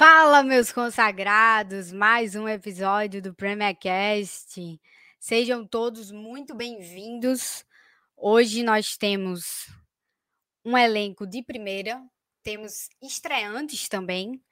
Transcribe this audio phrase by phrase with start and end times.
[0.00, 1.92] Fala, meus consagrados!
[1.92, 4.80] Mais um episódio do Premiercast.
[5.18, 7.66] Sejam todos muito bem-vindos.
[8.16, 9.66] Hoje nós temos
[10.64, 12.02] um elenco de primeira,
[12.42, 14.42] temos estreantes também.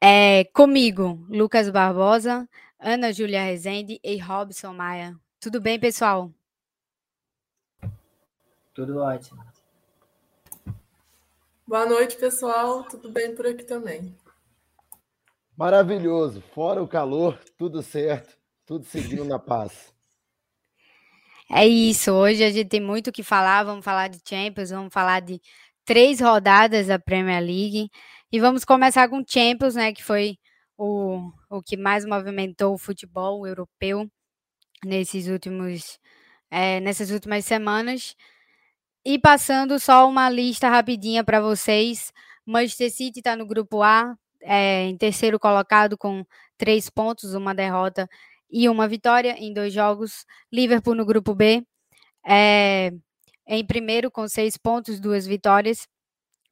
[0.00, 2.48] É, comigo, Lucas Barbosa,
[2.80, 5.14] Ana Júlia Rezende e Robson Maia.
[5.38, 6.32] Tudo bem, pessoal?
[8.72, 9.44] Tudo ótimo.
[11.66, 12.84] Boa noite, pessoal.
[12.84, 14.16] Tudo bem por aqui também.
[15.56, 16.42] Maravilhoso.
[16.54, 18.36] Fora o calor, tudo certo,
[18.66, 19.94] tudo seguindo na paz.
[21.50, 22.12] É isso.
[22.12, 23.62] Hoje a gente tem muito o que falar.
[23.64, 25.40] Vamos falar de Champions, vamos falar de
[25.84, 27.88] três rodadas da Premier League.
[28.30, 29.92] E vamos começar com Champions, né?
[29.92, 30.36] Que foi
[30.76, 34.10] o, o que mais movimentou o futebol europeu
[34.84, 35.98] nesses últimos,
[36.50, 38.14] é, nessas últimas semanas.
[39.04, 42.12] E passando só uma lista rapidinha para vocês.
[42.44, 46.24] Manchester City está no grupo A, é, em terceiro colocado com
[46.56, 48.08] três pontos, uma derrota
[48.50, 50.24] e uma vitória em dois jogos.
[50.52, 51.64] Liverpool no grupo B,
[52.26, 52.92] é,
[53.46, 55.88] em primeiro com seis pontos, duas vitórias.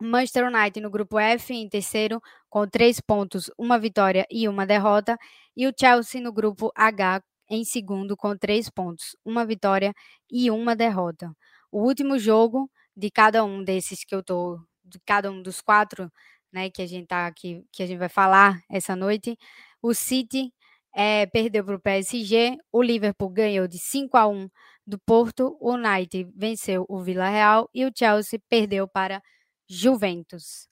[0.02, 5.16] Manchester United no grupo F, em terceiro, com três pontos, uma vitória e uma derrota.
[5.56, 9.94] E o Chelsea no grupo H, em segundo, com três pontos, uma vitória
[10.30, 11.32] e uma derrota.
[11.70, 16.10] O último jogo de cada um desses que eu tô, de cada um dos quatro
[16.54, 19.36] né, que a gente tá aqui, que a gente vai falar essa noite.
[19.82, 20.54] O City
[20.94, 24.48] é, perdeu para o PSG, o Liverpool ganhou de 5 a 1
[24.86, 29.20] do Porto, o United venceu o Vila Real e o Chelsea perdeu para
[29.68, 30.68] Juventus.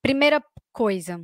[0.00, 1.22] Primeira coisa,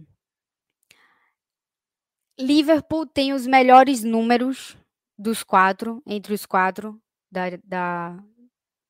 [2.39, 4.77] Liverpool tem os melhores números
[5.17, 8.19] dos quatro, entre os quatro da, da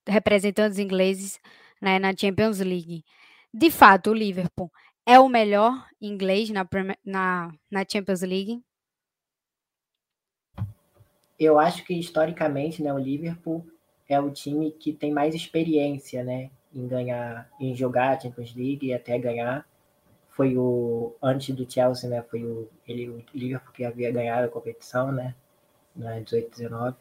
[0.09, 1.39] representantes ingleses
[1.81, 3.05] né, na Champions League.
[3.55, 4.73] De fato, o Liverpool
[5.07, 6.67] é o melhor inglês na,
[7.05, 8.63] na, na Champions League?
[11.39, 13.67] Eu acho que historicamente, né, o Liverpool
[14.09, 18.87] é o time que tem mais experiência, né, em ganhar, em jogar a Champions League
[18.87, 19.67] e até ganhar.
[20.31, 24.51] Foi o antes do Chelsea, né, foi o ele o Liverpool que havia ganhado a
[24.51, 25.35] competição, né,
[25.97, 26.95] na 18-19.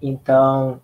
[0.00, 0.80] Então,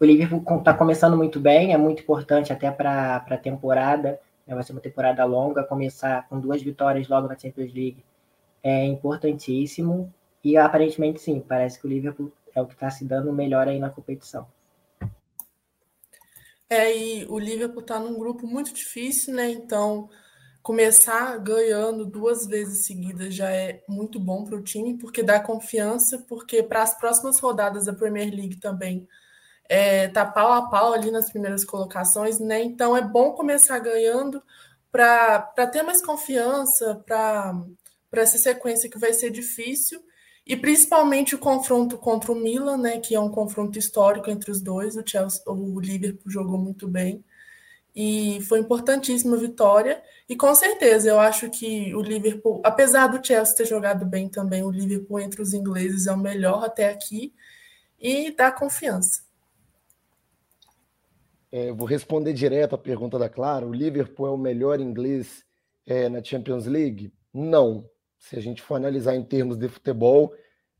[0.00, 4.18] o Liverpool está começando muito bem, é muito importante até para a temporada
[4.54, 8.04] vai ser uma temporada longa, começar com duas vitórias logo na Champions League
[8.62, 10.12] é importantíssimo.
[10.42, 13.78] E aparentemente, sim, parece que o Liverpool é o que está se dando melhor aí
[13.78, 14.46] na competição.
[16.70, 19.50] É, e o Liverpool está num grupo muito difícil, né?
[19.50, 20.08] Então,
[20.62, 26.24] começar ganhando duas vezes seguidas já é muito bom para o time, porque dá confiança,
[26.28, 29.08] porque para as próximas rodadas da Premier League também
[29.68, 32.62] é, tá pau a pau ali nas primeiras colocações, né?
[32.62, 34.42] Então é bom começar ganhando
[34.90, 37.54] para ter mais confiança para
[38.12, 40.02] essa sequência que vai ser difícil.
[40.46, 42.98] E principalmente o confronto contra o Milan, né?
[42.98, 44.96] Que é um confronto histórico entre os dois.
[44.96, 47.22] O, Chelsea, o Liverpool jogou muito bem.
[47.94, 50.02] E foi importantíssima a vitória.
[50.28, 54.62] E com certeza, eu acho que o Liverpool, apesar do Chelsea ter jogado bem também,
[54.62, 57.34] o Liverpool entre os ingleses é o melhor até aqui.
[58.00, 59.27] E dá confiança.
[61.50, 63.66] É, vou responder direto a pergunta da Clara.
[63.66, 65.44] O Liverpool é o melhor inglês
[65.86, 67.12] é, na Champions League?
[67.32, 67.88] Não.
[68.18, 70.34] Se a gente for analisar em termos de futebol,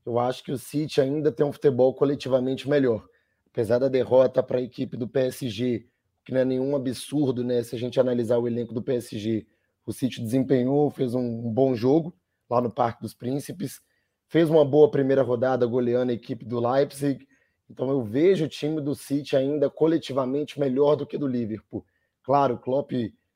[0.04, 3.06] eu acho que o City ainda tem um futebol coletivamente melhor.
[3.50, 5.86] Apesar da derrota para a equipe do PSG,
[6.24, 7.62] que não é nenhum absurdo, né?
[7.62, 9.46] Se a gente analisar o elenco do PSG,
[9.86, 12.14] o City desempenhou, fez um bom jogo
[12.48, 13.80] lá no Parque dos Príncipes,
[14.26, 17.26] fez uma boa primeira rodada goleando a equipe do Leipzig
[17.70, 21.84] então eu vejo o time do City ainda coletivamente melhor do que do Liverpool.
[22.22, 22.92] Claro, o Klopp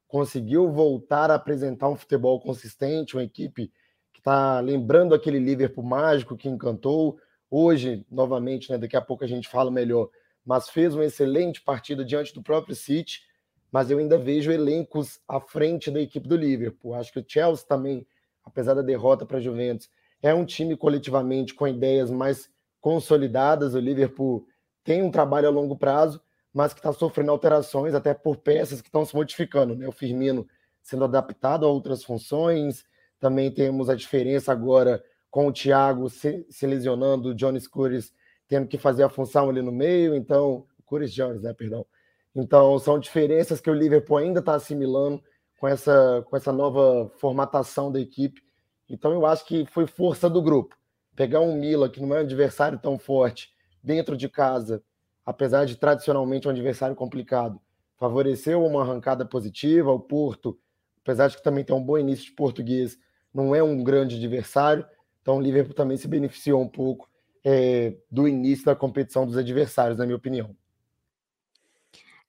[0.08, 3.72] conseguiu voltar a apresentar um futebol consistente, uma equipe
[4.12, 7.18] que está lembrando aquele Liverpool mágico que encantou.
[7.50, 10.08] Hoje, novamente, né, daqui a pouco a gente fala melhor,
[10.44, 13.22] mas fez uma excelente partida diante do próprio City,
[13.70, 16.94] mas eu ainda vejo elencos à frente da equipe do Liverpool.
[16.94, 18.06] Acho que o Chelsea também,
[18.44, 19.88] apesar da derrota para a Juventus,
[20.20, 22.50] é um time coletivamente com ideias mais
[22.82, 23.74] consolidadas.
[23.74, 24.44] O Liverpool
[24.84, 26.20] tem um trabalho a longo prazo,
[26.52, 29.74] mas que está sofrendo alterações, até por peças que estão se modificando.
[29.74, 29.88] Né?
[29.88, 30.46] O Firmino
[30.82, 32.84] sendo adaptado a outras funções.
[33.18, 38.12] Também temos a diferença agora com o Thiago se, se lesionando, o Jones Cures
[38.46, 40.14] tendo que fazer a função ali no meio.
[40.14, 41.54] Então, Cures Jones, né?
[41.54, 41.86] Perdão.
[42.34, 45.22] Então, são diferenças que o Liverpool ainda está assimilando
[45.58, 48.42] com essa, com essa nova formatação da equipe.
[48.90, 50.76] Então, eu acho que foi força do grupo
[51.14, 54.82] pegar um Mila, que não é um adversário tão forte, dentro de casa,
[55.24, 57.60] apesar de tradicionalmente um adversário complicado,
[57.98, 59.90] favoreceu uma arrancada positiva.
[59.90, 60.58] O Porto,
[61.02, 62.98] apesar de que também tem um bom início de português,
[63.32, 64.86] não é um grande adversário,
[65.20, 67.08] então o Liverpool também se beneficiou um pouco
[67.44, 70.54] é, do início da competição dos adversários, na minha opinião.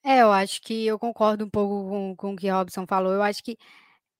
[0.02, 3.12] É, eu acho que eu concordo um pouco com, com o que Robson falou.
[3.12, 3.56] Eu acho que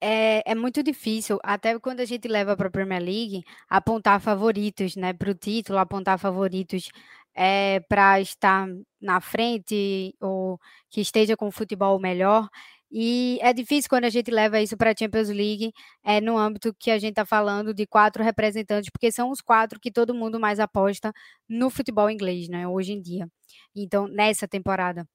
[0.00, 4.96] é, é muito difícil, até quando a gente leva para a Premier League, apontar favoritos
[4.96, 6.91] né, para o título, apontar favoritos
[7.35, 8.69] é, para estar
[9.00, 10.58] na frente ou
[10.91, 12.49] que esteja com o futebol melhor.
[12.91, 15.73] E é difícil quando a gente leva isso para a Champions League,
[16.05, 19.81] é, no âmbito que a gente está falando de quatro representantes, porque são os quatro
[19.81, 21.12] que todo mundo mais aposta
[21.49, 23.29] no futebol inglês, né, hoje em dia.
[23.75, 25.06] Então, nessa temporada.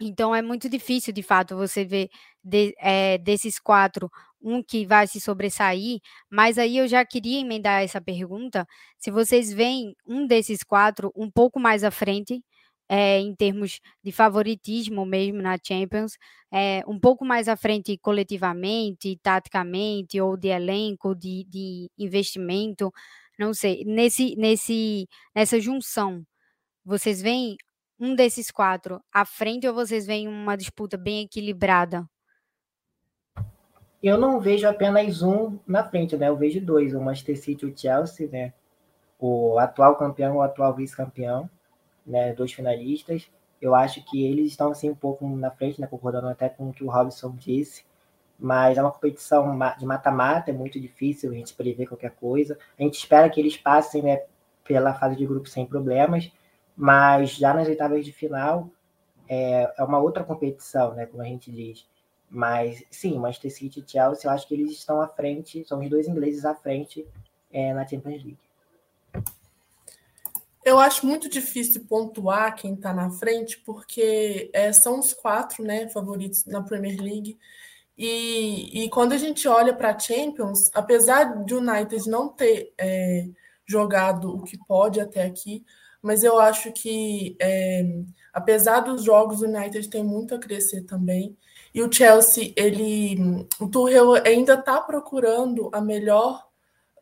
[0.00, 2.10] Então é muito difícil, de fato, você ver
[2.44, 4.10] de, é, desses quatro
[4.42, 6.00] um que vai se sobressair.
[6.30, 8.66] Mas aí eu já queria emendar essa pergunta:
[8.98, 12.42] se vocês veem um desses quatro um pouco mais à frente,
[12.88, 16.12] é, em termos de favoritismo mesmo na Champions,
[16.52, 22.92] é, um pouco mais à frente coletivamente, taticamente, ou de elenco, de, de investimento,
[23.38, 26.22] não sei, nesse, nesse, nessa junção.
[26.84, 27.56] Vocês veem
[28.00, 32.06] um desses quatro à frente ou vocês veem uma disputa bem equilibrada?
[34.04, 36.28] Eu não vejo apenas um na frente, né?
[36.28, 38.52] Eu vejo dois, o Manchester City e o Chelsea, né?
[39.18, 41.48] O atual campeão o atual vice-campeão,
[42.06, 42.32] né?
[42.34, 43.30] Dois finalistas.
[43.60, 45.86] Eu acho que eles estão assim um pouco na frente, né?
[45.86, 47.84] Concordando até com o que o Robson disse.
[48.38, 52.58] Mas é uma competição de mata-mata, é muito difícil a gente prever qualquer coisa.
[52.78, 54.22] A gente espera que eles passem, né?
[54.64, 56.30] Pela fase de grupo sem problemas
[56.76, 58.68] mas já nas oitavas de final
[59.28, 61.86] é, é uma outra competição, né, como a gente diz.
[62.34, 65.88] Mas sim, Manchester City e Chelsea, eu acho que eles estão à frente, são os
[65.88, 67.06] dois ingleses à frente
[67.52, 68.38] é, na Champions League.
[70.64, 75.88] Eu acho muito difícil pontuar quem está na frente, porque é, são os quatro né,
[75.90, 77.38] favoritos na Premier League.
[77.96, 82.72] E, e quando a gente olha para a Champions, apesar de o United não ter
[82.76, 83.28] é,
[83.64, 85.64] jogado o que pode até aqui,
[86.02, 87.84] mas eu acho que, é,
[88.32, 91.36] apesar dos jogos, o United tem muito a crescer também.
[91.74, 93.16] E o Chelsea, ele,
[93.60, 96.46] o Tuchel ainda está procurando a melhor,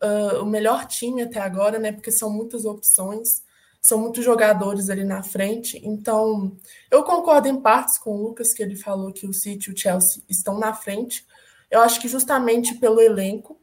[0.02, 1.92] uh, o melhor time até agora, né?
[1.92, 3.42] Porque são muitas opções,
[3.82, 5.78] são muitos jogadores ali na frente.
[5.84, 6.56] Então,
[6.90, 9.76] eu concordo em partes com o Lucas que ele falou que o City e o
[9.76, 11.26] Chelsea estão na frente.
[11.70, 13.60] Eu acho que justamente pelo elenco,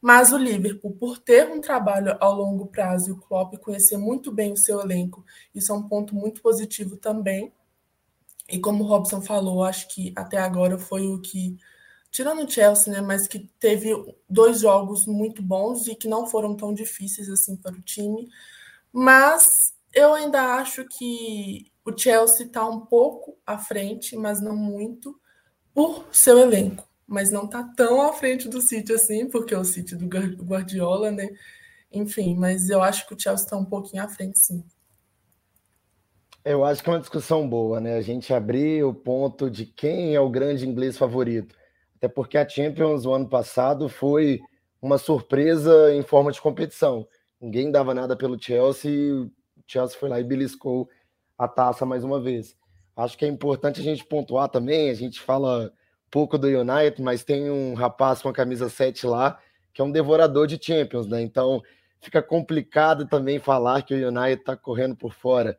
[0.00, 4.30] mas o Liverpool, por ter um trabalho ao longo prazo e o Klopp conhecer muito
[4.30, 7.52] bem o seu elenco, isso é um ponto muito positivo também.
[8.48, 11.56] E como o Robson falou, acho que até agora foi o que,
[12.10, 13.90] tirando o Chelsea, né, mas que teve
[14.28, 18.28] dois jogos muito bons e que não foram tão difíceis assim para o time.
[18.92, 25.18] Mas eu ainda acho que o Chelsea está um pouco à frente, mas não muito,
[25.74, 29.64] por seu elenco mas não tá tão à frente do City assim, porque é o
[29.64, 31.28] City do Guardiola, né?
[31.92, 34.64] Enfim, mas eu acho que o Chelsea está um pouquinho à frente, sim.
[36.44, 37.96] Eu acho que é uma discussão boa, né?
[37.96, 41.56] A gente abrir o ponto de quem é o grande inglês favorito.
[41.96, 44.40] Até porque a Champions, o ano passado, foi
[44.80, 47.08] uma surpresa em forma de competição.
[47.40, 49.30] Ninguém dava nada pelo Chelsea, o
[49.66, 50.86] Chelsea foi lá e beliscou
[51.38, 52.54] a taça mais uma vez.
[52.94, 55.72] Acho que é importante a gente pontuar também, a gente fala
[56.10, 59.38] pouco do United, mas tem um rapaz com a camisa 7 lá,
[59.72, 61.22] que é um devorador de Champions, né?
[61.22, 61.62] Então
[62.02, 65.58] fica complicado também falar que o United está correndo por fora.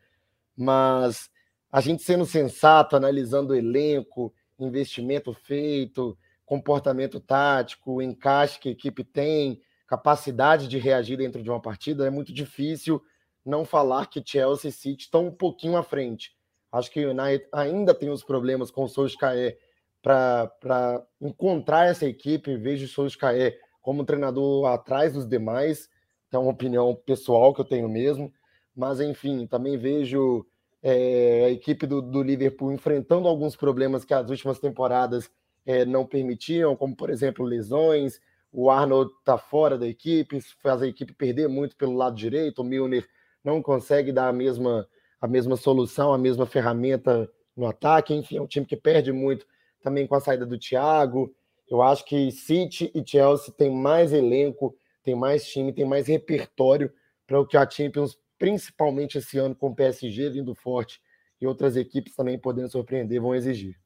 [0.55, 1.29] Mas
[1.71, 9.03] a gente sendo sensato, analisando o elenco, investimento feito, comportamento tático, encaixe que a equipe
[9.03, 13.01] tem, capacidade de reagir dentro de uma partida, é muito difícil
[13.45, 16.35] não falar que Chelsea e City estão um pouquinho à frente.
[16.71, 19.57] Acho que o United ainda tem os problemas com o Solskjaer
[20.01, 25.89] para encontrar essa equipe, vejo o Solskjaer como treinador atrás dos demais,
[26.31, 28.33] é uma opinião pessoal que eu tenho mesmo,
[28.75, 30.45] mas enfim, também vejo
[30.83, 35.29] é, a equipe do, do, Liverpool enfrentando alguns problemas que as últimas temporadas
[35.65, 38.19] é, não permitiam, como por exemplo lesões,
[38.51, 42.63] o Arnold está fora da equipe, faz a equipe perder muito pelo lado direito, o
[42.63, 43.07] Milner
[43.43, 44.87] não consegue dar a mesma,
[45.19, 49.45] a mesma solução, a mesma ferramenta no ataque, enfim, é um time que perde muito
[49.81, 51.33] também com a saída do Thiago.
[51.69, 56.91] Eu acho que City e Chelsea têm mais elenco, tem mais time, tem mais repertório
[57.25, 61.01] para o que a Champions, principalmente esse ano com o PSG vindo forte
[61.39, 63.77] e outras equipes também podendo surpreender, vão exigir.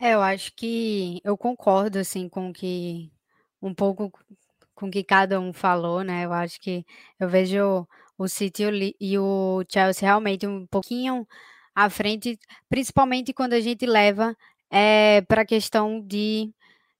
[0.00, 3.10] É, eu acho que eu concordo assim com que
[3.60, 4.12] um pouco
[4.74, 6.24] com que cada um falou, né?
[6.24, 6.84] Eu acho que
[7.18, 8.64] eu vejo o City
[9.00, 11.26] e o Chelsea realmente um pouquinho
[11.74, 14.36] à frente, principalmente quando a gente leva
[14.70, 16.52] é, para a questão de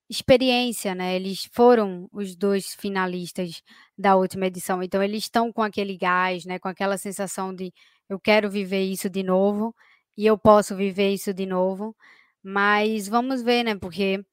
[0.08, 1.16] experiência, né?
[1.16, 3.62] Eles foram os dois finalistas
[3.96, 6.58] da última edição, então eles estão com aquele gás, né?
[6.58, 7.72] Com aquela sensação de
[8.08, 9.74] eu quero viver isso de novo
[10.16, 11.94] e eu posso viver isso de novo.
[12.42, 13.74] Mas vamos ver, né?
[13.76, 14.24] Porque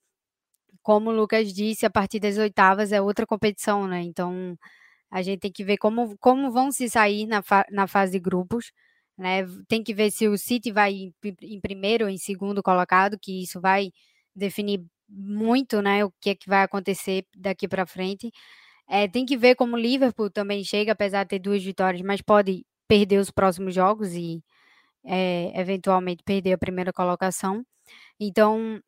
[0.84, 4.02] como o Lucas disse, a partir das oitavas é outra competição, né?
[4.04, 4.58] Então
[5.12, 8.20] a gente tem que ver como, como vão se sair na, fa na fase de
[8.20, 8.72] grupos.
[9.18, 9.46] Né?
[9.68, 13.44] Tem que ver se o City vai em, em primeiro ou em segundo colocado, que
[13.44, 13.92] isso vai
[14.36, 18.32] definir muito, né, o que é que vai acontecer daqui para frente.
[18.90, 22.22] É, tem que ver como o Liverpool também chega, apesar de ter duas vitórias, mas
[22.22, 24.44] pode perder os próximos jogos e
[25.06, 27.66] é, eventualmente perder a primeira colocação.
[28.20, 28.82] Então,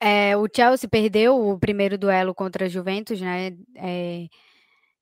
[0.00, 3.48] é, o Chelsea perdeu o primeiro duelo contra a Juventus, né?
[3.76, 4.26] É,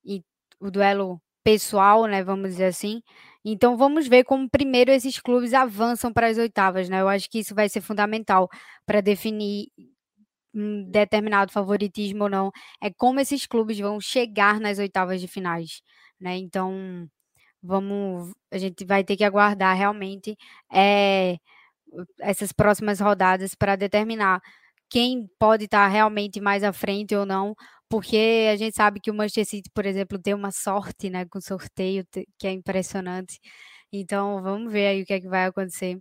[0.05, 0.23] e
[0.61, 2.23] o duelo pessoal, né?
[2.25, 3.03] Vamos dizer assim.
[3.45, 7.01] Então vamos ver como primeiro esses clubes avançam para as oitavas, né?
[7.03, 8.49] Eu acho que isso vai ser fundamental
[8.87, 9.69] para definir
[10.55, 12.51] um determinado favoritismo ou não.
[12.83, 15.83] É como esses clubes vão chegar nas oitavas de finais,
[16.21, 16.37] né?
[16.39, 17.09] Então
[17.63, 20.37] vamos, a gente vai ter que aguardar realmente
[20.73, 21.39] é,
[22.21, 24.41] essas próximas rodadas para determinar
[24.91, 27.55] quem pode estar realmente mais à frente ou não,
[27.89, 31.41] porque a gente sabe que o Manchester City, por exemplo, tem uma sorte, né, com
[31.41, 32.05] sorteio
[32.39, 33.39] que é impressionante.
[33.93, 35.99] Então, vamos ver aí o que é que vai acontecer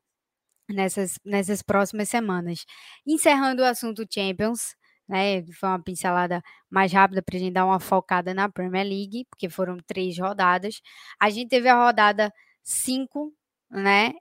[0.69, 2.65] nessas, nessas próximas semanas.
[3.05, 4.75] Encerrando o assunto Champions,
[5.07, 9.25] né, foi uma pincelada mais rápida para a gente dar uma focada na Premier League,
[9.29, 10.81] porque foram três rodadas.
[11.19, 12.31] A gente teve a rodada
[12.63, 13.33] 5,
[13.71, 14.13] né,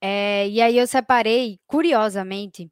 [0.00, 2.70] é, e aí eu separei, curiosamente,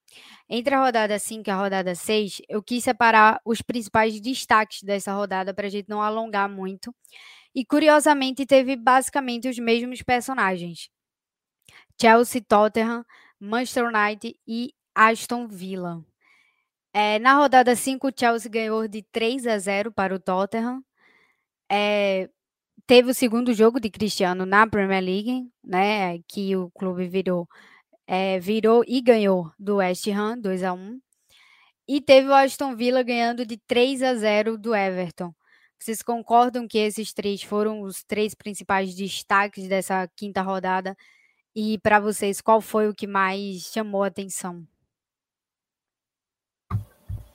[0.49, 5.15] entre a rodada 5 e a rodada 6, eu quis separar os principais destaques dessa
[5.15, 6.95] rodada para a gente não alongar muito.
[7.55, 10.91] E curiosamente teve basicamente os mesmos personagens.
[12.01, 13.05] Chelsea, Tottenham,
[13.41, 16.05] Manchester United e Aston Villa.
[16.93, 20.83] É, na rodada 5, o Chelsea ganhou de 3 a 0 para o Tottenham.
[21.71, 22.29] É,
[22.87, 26.19] teve o segundo jogo de Cristiano na Premier League, né?
[26.29, 27.49] Que o clube virou,
[28.07, 31.01] é, virou e ganhou do West Ham 2 a 1
[31.89, 35.35] E teve o Aston Villa ganhando de 3 a 0 do Everton.
[35.79, 40.97] Vocês concordam que esses três foram os três principais destaques dessa quinta rodada?
[41.55, 44.67] E para vocês, qual foi o que mais chamou a atenção?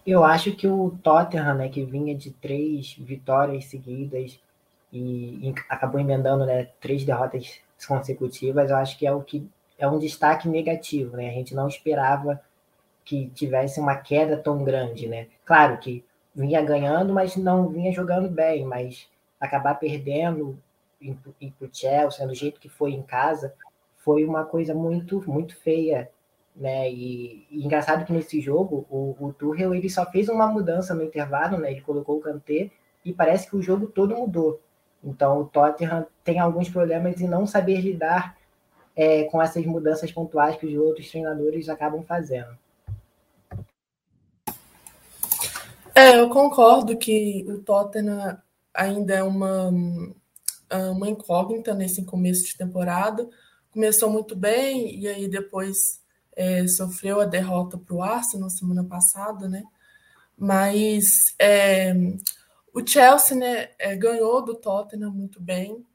[0.06, 4.40] Eu acho que o Tottenham, né, que vinha de três vitórias seguidas,
[4.92, 9.48] e, e acabou emendando né, três derrotas consecutivas, eu acho que é o que
[9.78, 11.30] é um destaque negativo, né?
[11.30, 12.42] A gente não esperava
[13.06, 15.28] que tivesse uma queda tão grande, né?
[15.46, 19.08] Claro que vinha ganhando, mas não vinha jogando bem, mas
[19.40, 20.58] acabar perdendo
[21.00, 23.54] para o Chelsea, do jeito que foi em casa,
[24.08, 26.10] foi uma coisa muito muito feia,
[26.56, 26.90] né?
[26.90, 31.04] E, e engraçado que nesse jogo o, o Tuchel ele só fez uma mudança no
[31.04, 31.72] intervalo, né?
[31.72, 32.72] Ele colocou o Kanté
[33.04, 34.62] e parece que o jogo todo mudou.
[35.04, 38.38] Então, o Tottenham tem alguns problemas em não saber lidar
[38.96, 42.58] é, com essas mudanças pontuais que os outros treinadores acabam fazendo.
[45.94, 48.38] É, eu concordo que o Tottenham
[48.74, 49.70] ainda é uma,
[50.72, 53.28] uma incógnita nesse começo de temporada.
[53.78, 56.02] Começou muito bem e aí depois
[56.36, 59.64] é, sofreu a derrota para o Arsenal semana passada, né?
[60.36, 61.94] Mas é,
[62.74, 65.86] o Chelsea né, é, ganhou do Tottenham muito bem,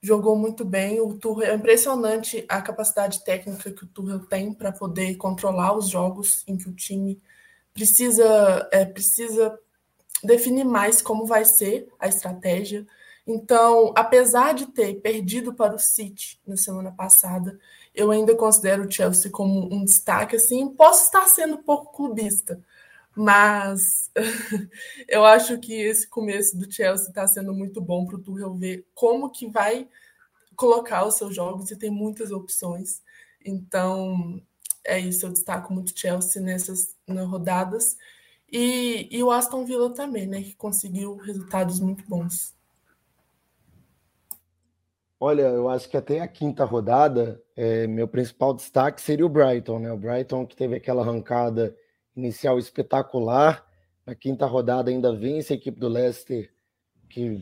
[0.00, 1.00] jogou muito bem.
[1.00, 5.88] O Tuchel é impressionante a capacidade técnica que o Tuchel tem para poder controlar os
[5.88, 7.20] jogos em que o time
[7.74, 9.58] precisa é, precisa
[10.22, 12.86] definir mais como vai ser a estratégia.
[13.26, 17.58] Então, apesar de ter perdido para o City na semana passada,
[17.94, 20.36] eu ainda considero o Chelsea como um destaque.
[20.36, 22.60] Assim, posso estar sendo um pouco clubista,
[23.14, 24.10] mas
[25.08, 28.86] eu acho que esse começo do Chelsea está sendo muito bom para o Tuchel ver
[28.94, 29.88] como que vai
[30.56, 33.02] colocar os seus jogos e tem muitas opções.
[33.44, 34.42] Então,
[34.84, 37.96] é isso, eu destaco muito Chelsea nessas nas rodadas.
[38.50, 42.54] E, e o Aston Villa também, né, que conseguiu resultados muito bons.
[45.24, 49.78] Olha, eu acho que até a quinta rodada, é, meu principal destaque seria o Brighton,
[49.78, 49.92] né?
[49.92, 51.76] O Brighton que teve aquela arrancada
[52.16, 53.64] inicial espetacular.
[54.04, 56.52] Na quinta rodada ainda vence a equipe do Leicester,
[57.08, 57.40] que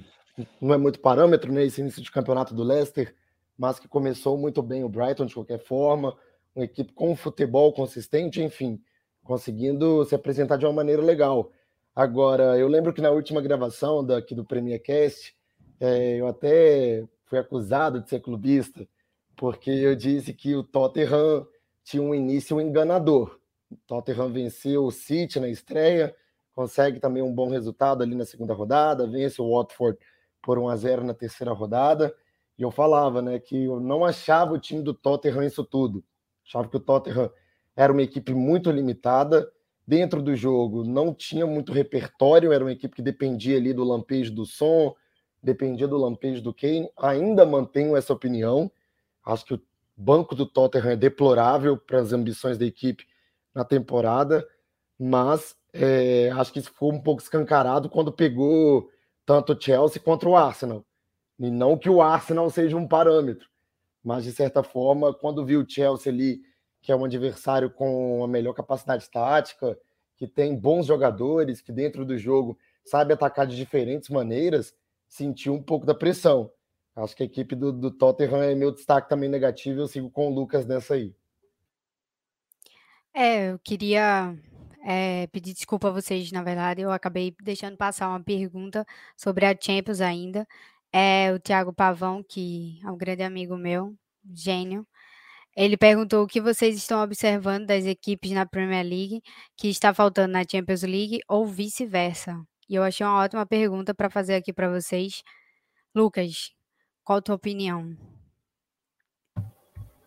[0.61, 1.65] não é muito parâmetro, né?
[1.65, 3.15] Esse início de campeonato do Leicester,
[3.57, 6.15] mas que começou muito bem o Brighton de qualquer forma,
[6.55, 8.79] uma equipe com futebol consistente, enfim,
[9.25, 11.51] conseguindo se apresentar de uma maneira legal.
[11.97, 15.35] Agora, eu lembro que na última gravação daqui do Premier Cast,
[15.81, 18.87] é, eu até fui acusado de ser clubista,
[19.37, 21.47] porque eu disse que o Tottenham
[21.85, 23.39] tinha um início enganador.
[23.71, 26.15] O Tottenham venceu o City na estreia,
[26.53, 29.97] consegue também um bom resultado ali na segunda rodada, vence o Watford
[30.43, 32.13] por 1 a 0 na terceira rodada.
[32.59, 36.05] E eu falava, né, que eu não achava o time do Tottenham isso tudo.
[36.45, 37.31] Achava que o Tottenham
[37.77, 39.49] era uma equipe muito limitada
[39.87, 44.35] dentro do jogo, não tinha muito repertório, era uma equipe que dependia ali do lampejo
[44.35, 44.95] do som,
[45.43, 46.91] dependia do lampejo do Kane.
[46.97, 48.71] Ainda mantenho essa opinião.
[49.25, 49.63] Acho que o
[49.97, 53.07] banco do Tottenham é deplorável para as ambições da equipe
[53.55, 54.47] na temporada,
[54.99, 58.89] mas é, acho que isso ficou um pouco escancarado quando pegou
[59.27, 60.85] tanto o Chelsea contra o Arsenal.
[61.39, 63.49] E não que o Arsenal seja um parâmetro,
[64.03, 66.41] mas de certa forma, quando viu o Chelsea ali,
[66.83, 69.79] que é um adversário com a melhor capacidade tática,
[70.17, 74.75] que tem bons jogadores, que dentro do jogo sabe atacar de diferentes maneiras,
[75.11, 76.51] sentiu um pouco da pressão.
[76.97, 80.29] Acho que a equipe do, do Tottenham é meu destaque também negativo, eu sigo com
[80.29, 81.15] o Lucas nessa aí.
[83.13, 84.37] É, eu queria
[84.85, 88.87] é, pedir desculpa a vocês, na verdade, eu acabei deixando passar uma pergunta
[89.17, 90.47] sobre a Champions ainda.
[90.93, 93.95] É o Thiago Pavão, que é um grande amigo meu,
[94.33, 94.87] gênio.
[95.57, 99.23] Ele perguntou o que vocês estão observando das equipes na Premier League
[99.57, 102.41] que está faltando na Champions League ou vice-versa.
[102.71, 105.25] E eu achei uma ótima pergunta para fazer aqui para vocês.
[105.93, 106.55] Lucas,
[107.03, 107.97] qual a tua opinião?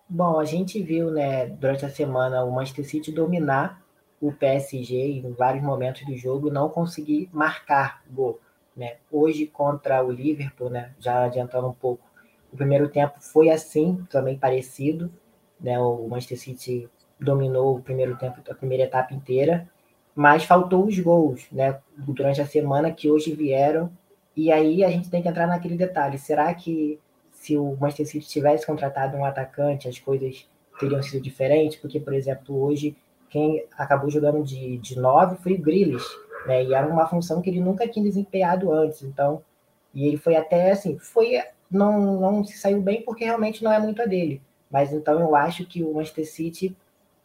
[0.07, 3.83] Bom, a gente viu, né, durante a semana o Manchester City dominar
[4.21, 8.39] o PSG em vários momentos do jogo não conseguir marcar gol.
[8.77, 8.95] Né?
[9.11, 12.07] Hoje contra o Liverpool, né, já adiantando um pouco,
[12.49, 15.11] o primeiro tempo foi assim, também parecido.
[15.59, 15.77] Né?
[15.77, 16.89] O Manchester City
[17.19, 19.69] dominou o primeiro tempo, a primeira etapa inteira,
[20.15, 23.91] mas faltou os gols né, durante a semana que hoje vieram.
[24.35, 26.99] E aí a gente tem que entrar naquele detalhe: será que
[27.31, 30.47] se o Manchester City tivesse contratado um atacante, as coisas
[30.79, 31.77] teriam sido diferentes?
[31.77, 32.95] Porque, por exemplo, hoje
[33.29, 36.07] quem acabou jogando de, de nove foi o Grealish,
[36.45, 36.63] né?
[36.63, 39.01] E era uma função que ele nunca tinha desempenhado antes.
[39.01, 39.41] Então,
[39.93, 43.79] e ele foi até assim, foi não, não se saiu bem porque realmente não é
[43.79, 44.41] muito a dele.
[44.69, 46.77] Mas então eu acho que o Manchester City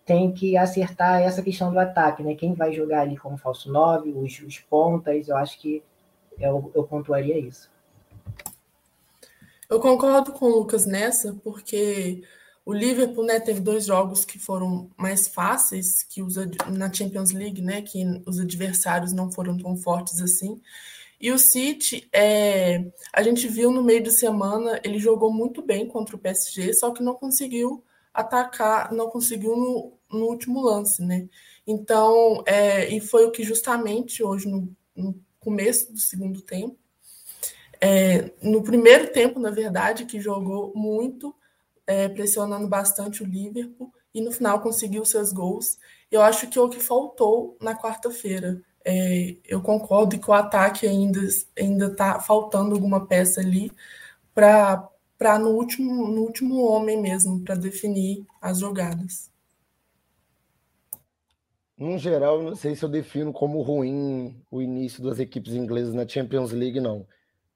[0.08, 2.34] tem que acertar essa questão do ataque, né?
[2.34, 5.82] Quem vai jogar ali como falso nove, os, os pontas, eu acho que
[6.40, 7.70] eu, eu pontuaria isso.
[9.68, 12.22] Eu concordo com o Lucas nessa, porque
[12.64, 16.36] o Liverpool, né, teve dois jogos que foram mais fáceis que os,
[16.70, 20.58] na Champions League, né, que os adversários não foram tão fortes assim.
[21.20, 25.86] E o City, é, a gente viu no meio de semana, ele jogou muito bem
[25.86, 31.28] contra o PSG, só que não conseguiu atacar, não conseguiu no último lance, né?
[31.66, 36.76] Então, é, e foi o que justamente hoje, no, no começo do segundo tempo,
[37.80, 41.34] é, no primeiro tempo, na verdade, que jogou muito,
[41.86, 45.78] é, pressionando bastante o Liverpool e no final conseguiu seus gols.
[46.10, 48.60] Eu acho que é o que faltou na quarta-feira.
[48.84, 51.20] É, eu concordo que o ataque ainda
[51.58, 53.70] ainda está faltando alguma peça ali
[54.34, 59.30] para no último no último homem mesmo para definir as jogadas.
[61.78, 66.06] No geral, não sei se eu defino como ruim o início das equipes inglesas na
[66.06, 67.06] Champions League, não.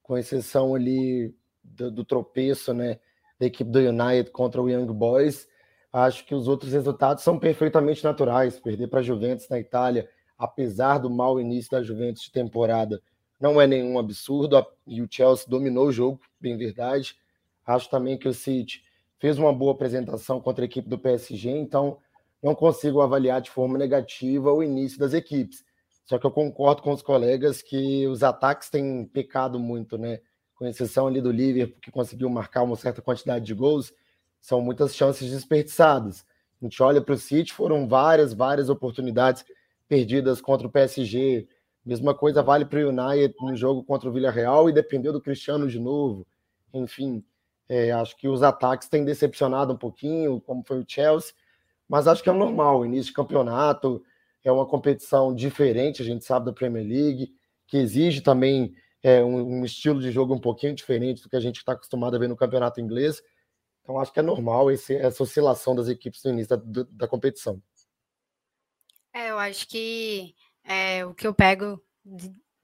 [0.01, 2.99] Com exceção ali do, do tropeço, né?
[3.43, 5.47] da equipe do United contra o Young Boys.
[5.91, 8.59] Acho que os outros resultados são perfeitamente naturais.
[8.59, 13.01] Perder para a Juventus na Itália, apesar do mau início da Juventus de temporada,
[13.39, 14.65] não é nenhum absurdo.
[14.87, 17.15] E o Chelsea dominou o jogo, bem verdade.
[17.65, 18.83] Acho também que o City
[19.19, 21.97] fez uma boa apresentação contra a equipe do PSG, então
[22.43, 25.63] não consigo avaliar de forma negativa o início das equipes.
[26.05, 30.19] Só que eu concordo com os colegas que os ataques têm pecado muito, né?
[30.55, 33.93] com exceção ali do Liverpool, que conseguiu marcar uma certa quantidade de gols,
[34.39, 36.25] são muitas chances desperdiçadas.
[36.61, 39.43] A gente olha para o City, foram várias, várias oportunidades
[39.87, 41.47] perdidas contra o PSG.
[41.85, 45.67] Mesma coisa vale para o United no jogo contra o Villarreal e dependeu do Cristiano
[45.67, 46.25] de novo.
[46.73, 47.23] Enfim,
[47.67, 51.33] é, acho que os ataques têm decepcionado um pouquinho, como foi o Chelsea,
[51.93, 52.83] mas acho que é normal.
[52.83, 54.03] Início de campeonato
[54.43, 57.31] é uma competição diferente, a gente sabe da Premier League,
[57.67, 61.39] que exige também é, um, um, estilo de jogo um pouquinho diferente do que a
[61.39, 63.21] gente está acostumado a ver no campeonato inglês.
[63.83, 67.61] Então, acho que é normal esse, essa oscilação das equipes no início da, da competição.
[69.13, 71.79] É, eu acho que é, o que eu pego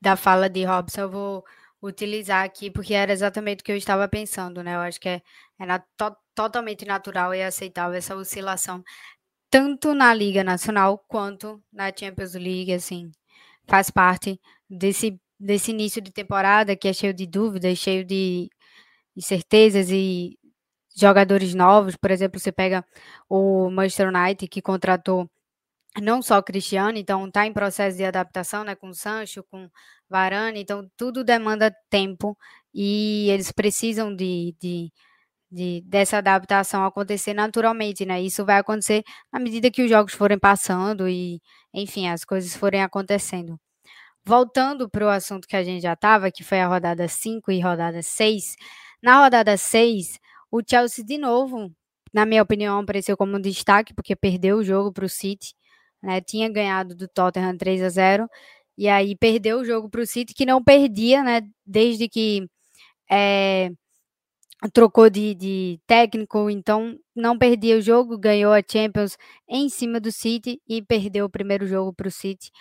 [0.02, 1.46] da fala de Robson, eu vou
[1.84, 4.74] utilizar aqui, porque era exatamente o que eu estava pensando, né?
[4.74, 5.22] Eu acho que é,
[5.60, 8.84] é na, to, totalmente natural e aceitável essa oscilação,
[9.50, 13.12] tanto na Liga Nacional quanto na Champions League, assim,
[13.68, 18.50] faz parte desse desse início de temporada que é cheio de dúvidas, cheio de
[19.16, 20.38] incertezas e
[20.98, 21.96] jogadores novos.
[21.96, 22.86] Por exemplo, você pega
[23.30, 25.30] o Manchester United que contratou
[26.02, 29.70] não só Cristiano, então está em processo de adaptação, né, com Sancho, com
[30.10, 32.38] Varane, então tudo demanda tempo
[32.74, 34.92] e eles precisam de, de,
[35.52, 38.22] de, dessa adaptação acontecer naturalmente, né?
[38.22, 41.42] Isso vai acontecer à medida que os jogos forem passando e,
[41.74, 43.60] enfim, as coisas forem acontecendo.
[44.26, 47.62] Voltando para o assunto que a gente já estava, que foi a rodada 5 e
[47.62, 48.56] rodada 6,
[49.02, 50.20] na rodada 6,
[50.52, 51.72] o Chelsea de novo,
[52.14, 55.54] na minha opinião, apareceu como um destaque, porque perdeu o jogo para o City,
[56.04, 56.22] né?
[56.22, 58.30] Tinha ganhado do Tottenham 3 a 0
[58.78, 61.42] e aí perdeu o jogo para o City, que não perdia, né?
[61.66, 62.48] Desde que
[63.12, 63.72] é,
[64.74, 69.18] trocou de, de, técnico, então não perdia o jogo, ganhou a Champions
[69.48, 72.52] em cima do City e perdeu o primeiro jogo para o City.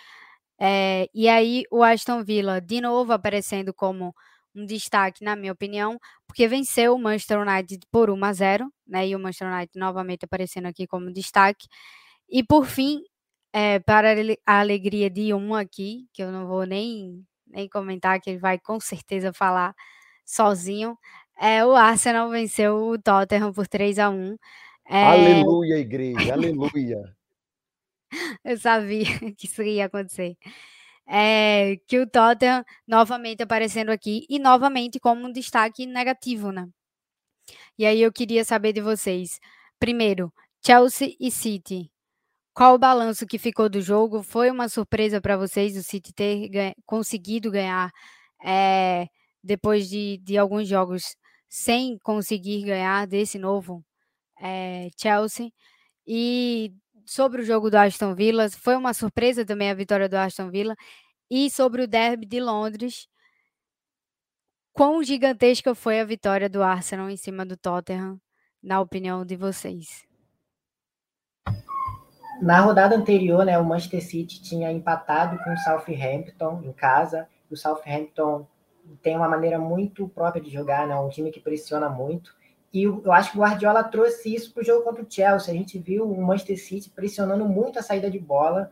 [0.59, 4.13] É, e aí o Aston Villa, de novo, aparecendo como
[4.55, 9.07] um destaque, na minha opinião, porque venceu o Manchester United por 1 a 0, né?
[9.07, 11.67] E o Manchester United novamente aparecendo aqui como destaque.
[12.29, 13.01] E por fim,
[13.53, 14.09] é, para
[14.45, 18.59] a alegria de um aqui, que eu não vou nem, nem comentar, que ele vai
[18.59, 19.73] com certeza falar
[20.25, 20.97] sozinho,
[21.39, 24.37] é, o Arsenal venceu o Tottenham por 3 a 1
[24.91, 25.03] é...
[25.03, 27.15] Aleluia, igreja, aleluia.
[28.43, 29.05] eu sabia
[29.37, 30.35] que isso ia acontecer.
[31.07, 36.67] É, que o Tottenham novamente aparecendo aqui e novamente como um destaque negativo, né?
[37.77, 39.39] E aí eu queria saber de vocês.
[39.79, 40.33] Primeiro,
[40.65, 41.91] Chelsea e City.
[42.53, 44.23] Qual o balanço que ficou do jogo?
[44.23, 47.91] Foi uma surpresa para vocês o City ter ganha, conseguido ganhar
[48.43, 49.07] é,
[49.43, 51.15] depois de, de alguns jogos
[51.49, 53.83] sem conseguir ganhar desse novo
[54.39, 55.51] é, Chelsea?
[56.07, 56.73] E
[57.05, 60.75] sobre o jogo do Aston Villa, foi uma surpresa também a vitória do Aston Villa.
[61.29, 63.07] E sobre o derby de Londres,
[64.71, 68.19] quão gigantesca foi a vitória do Arsenal em cima do Tottenham,
[68.61, 70.07] na opinião de vocês?
[72.41, 77.27] Na rodada anterior, né, o Manchester City tinha empatado com o Southampton em casa.
[77.51, 78.47] O Southampton
[79.01, 82.35] tem uma maneira muito própria de jogar, né, um time que pressiona muito.
[82.73, 85.53] E eu acho que o Guardiola trouxe isso para o jogo contra o Chelsea.
[85.53, 88.71] A gente viu o Manchester City pressionando muito a saída de bola.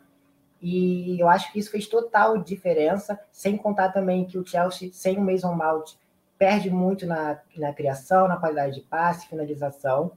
[0.62, 5.18] E eu acho que isso fez total diferença, sem contar também que o Chelsea, sem
[5.18, 5.94] o Mason Mount,
[6.38, 10.12] perde muito na, na criação, na qualidade de passe, finalização.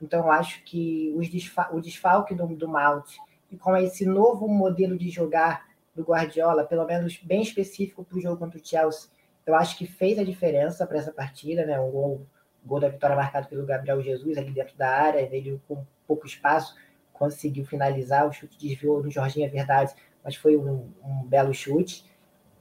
[0.00, 3.16] Então, eu acho que desfa o desfalque do, do Malt
[3.50, 8.20] e com esse novo modelo de jogar do Guardiola, pelo menos bem específico para o
[8.20, 9.08] jogo contra o Chelsea,
[9.46, 11.78] eu acho que fez a diferença para essa partida, né?
[11.78, 12.26] Um gol,
[12.64, 16.74] gol da vitória marcado pelo Gabriel Jesus ali dentro da área, ele com pouco espaço
[17.14, 22.04] conseguiu finalizar, o chute desviou no Jorginho, é verdade, mas foi um, um belo chute.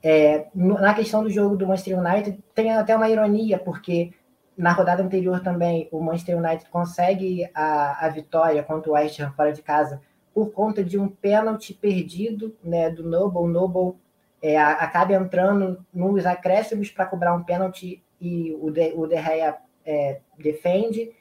[0.01, 4.13] É, na questão do jogo do Manchester United, tem até uma ironia, porque
[4.55, 9.31] na rodada anterior também, o Manchester United consegue a, a vitória contra o West Ham
[9.31, 10.01] fora de casa
[10.33, 13.39] por conta de um pênalti perdido né, do Noble.
[13.39, 13.99] O Noble
[14.43, 19.55] é, acaba entrando nos acréscimos para cobrar um pênalti e o De, o de Gea
[19.85, 21.15] é, defende.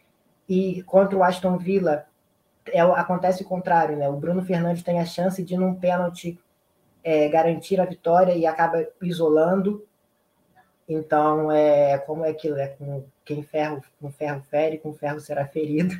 [0.49, 2.05] E contra o Aston Villa
[2.67, 4.09] é, acontece o contrário, né?
[4.09, 6.37] O Bruno Fernandes tem a chance de, num pênalti,
[7.05, 9.87] é, garantir a vitória e acaba isolando.
[10.89, 15.47] Então, é como é aquilo, é com quem ferro, com ferro fere, com ferro será
[15.47, 15.95] ferido.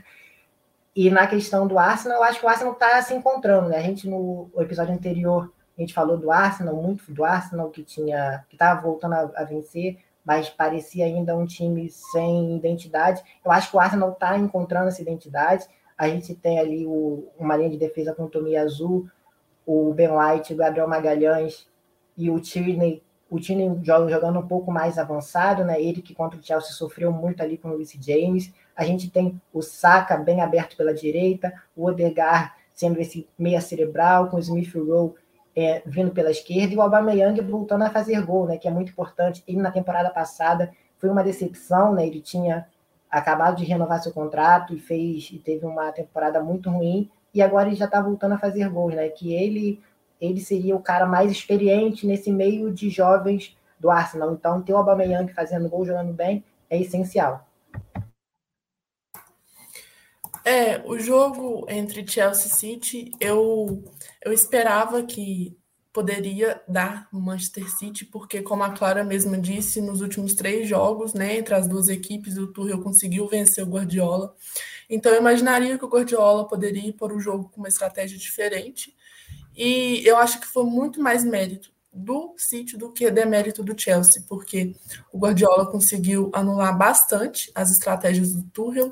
[0.95, 3.77] E na questão do Arsenal, eu acho que o Arsenal está se encontrando, né?
[3.77, 8.55] A gente, no episódio anterior, gente falou do Arsenal, muito do Arsenal, que tinha que
[8.55, 13.23] estava voltando a, a, vencer, mas parecia ainda um time sem identidade.
[13.45, 15.67] Eu acho que o Arsenal está encontrando essa identidade.
[15.97, 19.09] A gente tem ali o, uma linha de defesa com o Tomi Azul,
[19.67, 21.69] o Ben White, o Gabriel Magalhães
[22.17, 25.81] e o Tierney o time jogando um pouco mais avançado, né?
[25.81, 28.53] Ele que contra o Chelsea sofreu muito ali com o Luiz James.
[28.77, 34.29] A gente tem o Saka bem aberto pela direita, o Odegaard sendo esse meia cerebral,
[34.29, 35.15] com o Smith Rowe
[35.55, 38.57] é, vindo pela esquerda, e o Aubameyang voltando a fazer gol, né?
[38.57, 39.43] Que é muito importante.
[39.47, 42.07] Ele na temporada passada foi uma decepção, né?
[42.07, 42.67] Ele tinha
[43.11, 47.69] acabado de renovar seu contrato e fez e teve uma temporada muito ruim, e agora
[47.69, 49.09] ele já está voltando a fazer gols, né?
[49.09, 49.83] Que ele
[50.21, 54.33] ele seria o cara mais experiente nesse meio de jovens do Arsenal.
[54.33, 57.45] Então, ter o Aubameyang fazendo gol, jogando bem, é essencial.
[60.45, 63.83] É, o jogo entre Chelsea e City, eu,
[64.25, 65.57] eu esperava que
[65.93, 71.37] poderia dar Manchester City, porque, como a Clara mesma disse, nos últimos três jogos, né,
[71.37, 74.35] entre as duas equipes, o Tuchel conseguiu vencer o Guardiola.
[74.89, 78.97] Então, eu imaginaria que o Guardiola poderia ir para o jogo com uma estratégia diferente,
[79.55, 84.25] e eu acho que foi muito mais mérito do City do que demérito do Chelsea,
[84.27, 84.75] porque
[85.13, 88.89] o Guardiola conseguiu anular bastante as estratégias do Tuchel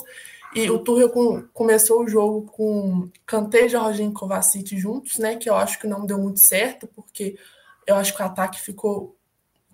[0.55, 5.37] E o Tuchel começou o jogo com Kanté, Jorginho e Kovacic juntos, né?
[5.37, 7.39] Que eu acho que não deu muito certo, porque
[7.87, 9.17] eu acho que o ataque ficou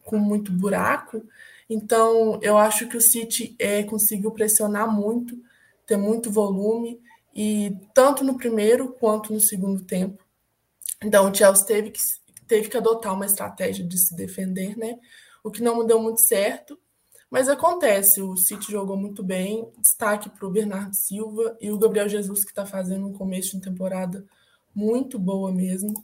[0.04, 1.22] com muito buraco.
[1.68, 5.36] Então, eu acho que o City é, conseguiu pressionar muito,
[5.86, 7.00] ter muito volume,
[7.34, 10.24] e tanto no primeiro quanto no segundo tempo.
[11.02, 12.00] Então, o Chelsea teve que,
[12.46, 14.98] teve que adotar uma estratégia de se defender, né?
[15.44, 16.78] O que não deu muito certo.
[17.30, 19.68] Mas acontece, o City jogou muito bem.
[19.78, 23.62] Destaque para o Bernardo Silva e o Gabriel Jesus, que está fazendo um começo de
[23.62, 24.24] temporada
[24.74, 25.94] muito boa mesmo.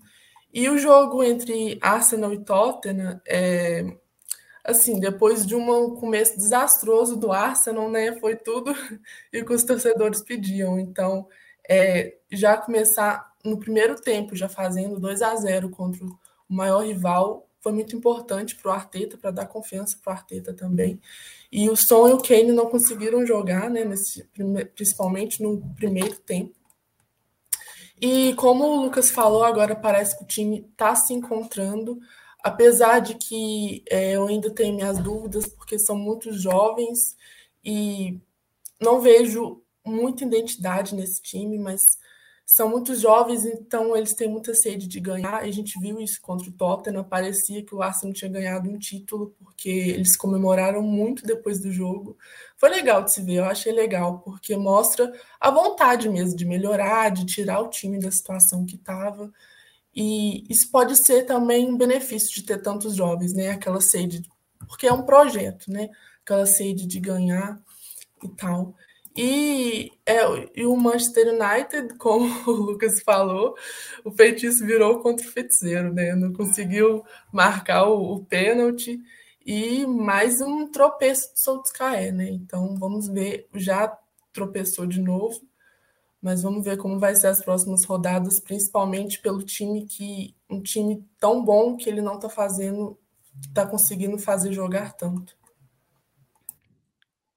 [0.53, 3.97] E o jogo entre Arsenal e Tottenham, é,
[4.65, 8.75] assim, depois de um começo desastroso do Arsenal, né, foi tudo
[9.33, 10.79] e que os torcedores pediam.
[10.79, 11.27] Então,
[11.69, 17.49] é, já começar no primeiro tempo, já fazendo 2 a 0 contra o maior rival,
[17.63, 21.01] foi muito importante para o Arteta, para dar confiança para o Arteta também.
[21.51, 24.29] E o Son e o Kane não conseguiram jogar, né, nesse,
[24.75, 26.55] principalmente no primeiro tempo.
[28.01, 32.01] E como o Lucas falou, agora parece que o time está se encontrando,
[32.43, 37.17] apesar de que é, eu ainda tenho minhas dúvidas, porque são muito jovens
[37.65, 38.19] e
[38.81, 41.97] não vejo muita identidade nesse time, mas
[42.45, 45.37] são muito jovens, então eles têm muita sede de ganhar.
[45.37, 47.05] A gente viu isso contra o Tottenham.
[47.05, 52.17] Parecia que o Arsenal tinha ganhado um título, porque eles comemoraram muito depois do jogo.
[52.57, 57.11] Foi legal de se ver, eu achei legal, porque mostra a vontade mesmo de melhorar,
[57.11, 59.33] de tirar o time da situação que estava.
[59.95, 63.51] E isso pode ser também um benefício de ter tantos jovens, né?
[63.51, 64.23] Aquela sede,
[64.67, 65.91] porque é um projeto, né?
[66.23, 67.61] Aquela sede de ganhar
[68.23, 68.75] e tal.
[69.17, 70.21] E, é,
[70.57, 73.55] e o Manchester United, como o Lucas falou,
[74.05, 76.15] o feitiço virou contra o feiticeiro, né?
[76.15, 78.99] Não conseguiu marcar o, o pênalti
[79.45, 82.31] e mais um tropeço de Solskjaer, né?
[82.31, 83.97] Então vamos ver, já
[84.33, 85.41] tropeçou de novo,
[86.21, 91.05] mas vamos ver como vai ser as próximas rodadas, principalmente pelo time que um time
[91.19, 92.99] tão bom que ele não está fazendo,
[93.41, 95.37] está conseguindo fazer jogar tanto.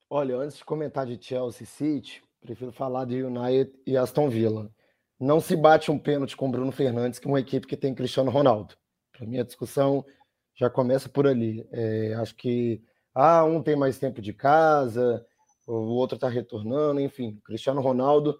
[0.09, 4.71] Olha, antes de comentar de Chelsea City, prefiro falar de United e Aston Villa.
[5.19, 8.29] Não se bate um pênalti com Bruno Fernandes, que é uma equipe que tem Cristiano
[8.29, 8.75] Ronaldo.
[9.11, 10.05] Para mim, a discussão
[10.55, 11.67] já começa por ali.
[11.71, 12.83] É, acho que
[13.15, 15.25] ah, um tem mais tempo de casa,
[15.65, 17.39] o outro está retornando, enfim.
[17.43, 18.37] Cristiano Ronaldo,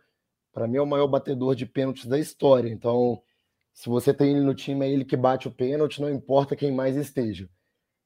[0.54, 2.70] para mim, é o maior batedor de pênaltis da história.
[2.70, 3.22] Então,
[3.74, 6.72] se você tem ele no time, é ele que bate o pênalti, não importa quem
[6.72, 7.50] mais esteja.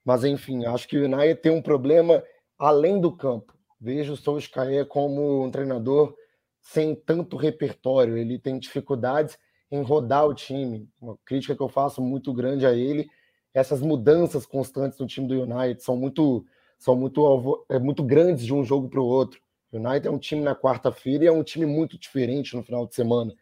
[0.06, 2.24] Mas, enfim, acho que o United tem um problema
[2.60, 6.14] além do campo vejo o Solskjaer como um treinador
[6.62, 8.18] sem tanto repertório.
[8.18, 9.38] Ele tem dificuldades
[9.72, 10.90] em rodar o time.
[11.02, 13.08] Uma crítica que eu faço muito grande a ele.
[13.54, 16.46] Essas mudanças constantes no time do United são muito
[16.78, 19.42] são muito é, muito grandes de um jogo para o outro.
[19.72, 22.88] O United é um time na quarta-feira e é um time muito diferente no final
[22.88, 23.34] de semana.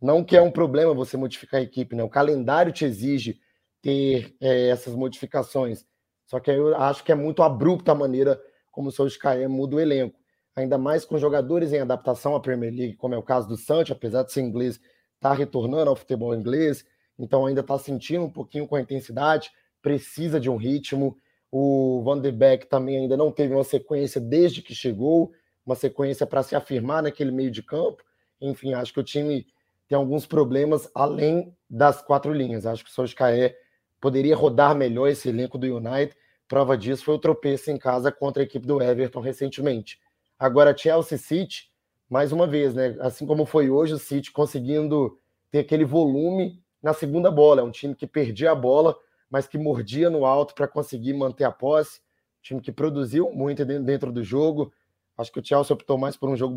[0.00, 2.02] Não que é um problema você modificar a equipe, né?
[2.02, 3.40] O calendário te exige
[3.82, 5.86] ter é, essas modificações.
[6.26, 9.80] Só que eu acho que é muito abrupta a maneira como o Solskjaer muda o
[9.80, 10.18] elenco.
[10.54, 13.92] Ainda mais com jogadores em adaptação à Premier League, como é o caso do Santos,
[13.92, 14.80] apesar de ser inglês,
[15.14, 16.84] está retornando ao futebol inglês,
[17.18, 19.50] então ainda está sentindo um pouquinho com a intensidade,
[19.82, 21.16] precisa de um ritmo.
[21.50, 25.32] O Van de Beek também ainda não teve uma sequência desde que chegou,
[25.64, 28.02] uma sequência para se afirmar naquele meio de campo.
[28.40, 29.46] Enfim, acho que o time
[29.86, 32.64] tem alguns problemas além das quatro linhas.
[32.64, 33.56] Acho que o Solskjaer
[34.00, 36.16] poderia rodar melhor esse elenco do United
[36.50, 40.00] Prova disso foi o tropeço em casa contra a equipe do Everton recentemente.
[40.36, 41.70] Agora, Chelsea City,
[42.08, 42.96] mais uma vez, né?
[42.98, 45.16] Assim como foi hoje, o City conseguindo
[45.48, 47.60] ter aquele volume na segunda bola.
[47.60, 48.96] É um time que perdia a bola,
[49.30, 52.00] mas que mordia no alto para conseguir manter a posse.
[52.42, 54.72] time que produziu muito dentro do jogo.
[55.16, 56.56] Acho que o Chelsea optou mais por um jogo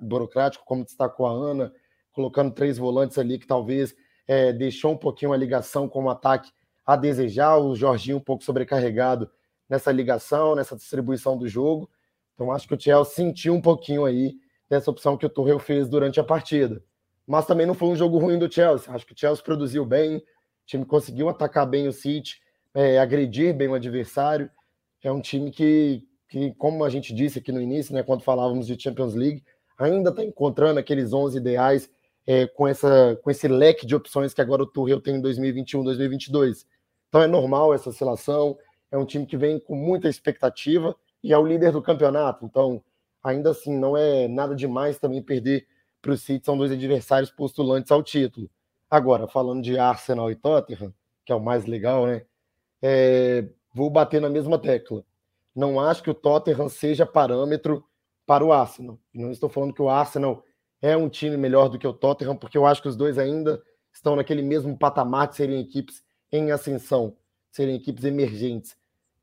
[0.00, 1.72] burocrático, como destacou a Ana,
[2.10, 3.94] colocando três volantes ali que talvez
[4.26, 6.50] é, deixou um pouquinho a ligação com o ataque
[6.88, 9.30] a desejar, o Jorginho um pouco sobrecarregado
[9.68, 11.90] nessa ligação, nessa distribuição do jogo.
[12.34, 14.36] Então acho que o Chelsea sentiu um pouquinho aí
[14.70, 16.82] dessa opção que o Tuchel fez durante a partida.
[17.26, 18.90] Mas também não foi um jogo ruim do Chelsea.
[18.90, 20.22] Acho que o Chelsea produziu bem, o
[20.64, 22.40] time conseguiu atacar bem o City,
[22.72, 24.50] é, agredir bem o adversário.
[25.02, 28.66] É um time que, que, como a gente disse aqui no início, né, quando falávamos
[28.66, 29.44] de Champions League,
[29.76, 31.90] ainda está encontrando aqueles 11 ideais
[32.26, 35.84] é, com, essa, com esse leque de opções que agora o Tuchel tem em 2021,
[35.84, 36.66] 2022.
[37.08, 38.56] Então é normal essa oscilação.
[38.90, 42.44] É um time que vem com muita expectativa e é o líder do campeonato.
[42.44, 42.82] Então,
[43.22, 45.66] ainda assim, não é nada demais também perder
[46.00, 46.44] para o City.
[46.44, 48.50] São dois adversários postulantes ao título.
[48.90, 50.94] Agora, falando de Arsenal e Tottenham,
[51.24, 52.22] que é o mais legal, né?
[52.80, 55.04] É, vou bater na mesma tecla.
[55.54, 57.84] Não acho que o Tottenham seja parâmetro
[58.24, 58.98] para o Arsenal.
[59.12, 60.44] não estou falando que o Arsenal
[60.80, 63.60] é um time melhor do que o Tottenham, porque eu acho que os dois ainda
[63.92, 67.16] estão naquele mesmo patamar de serem equipes em ascensão,
[67.50, 68.76] serem equipes emergentes.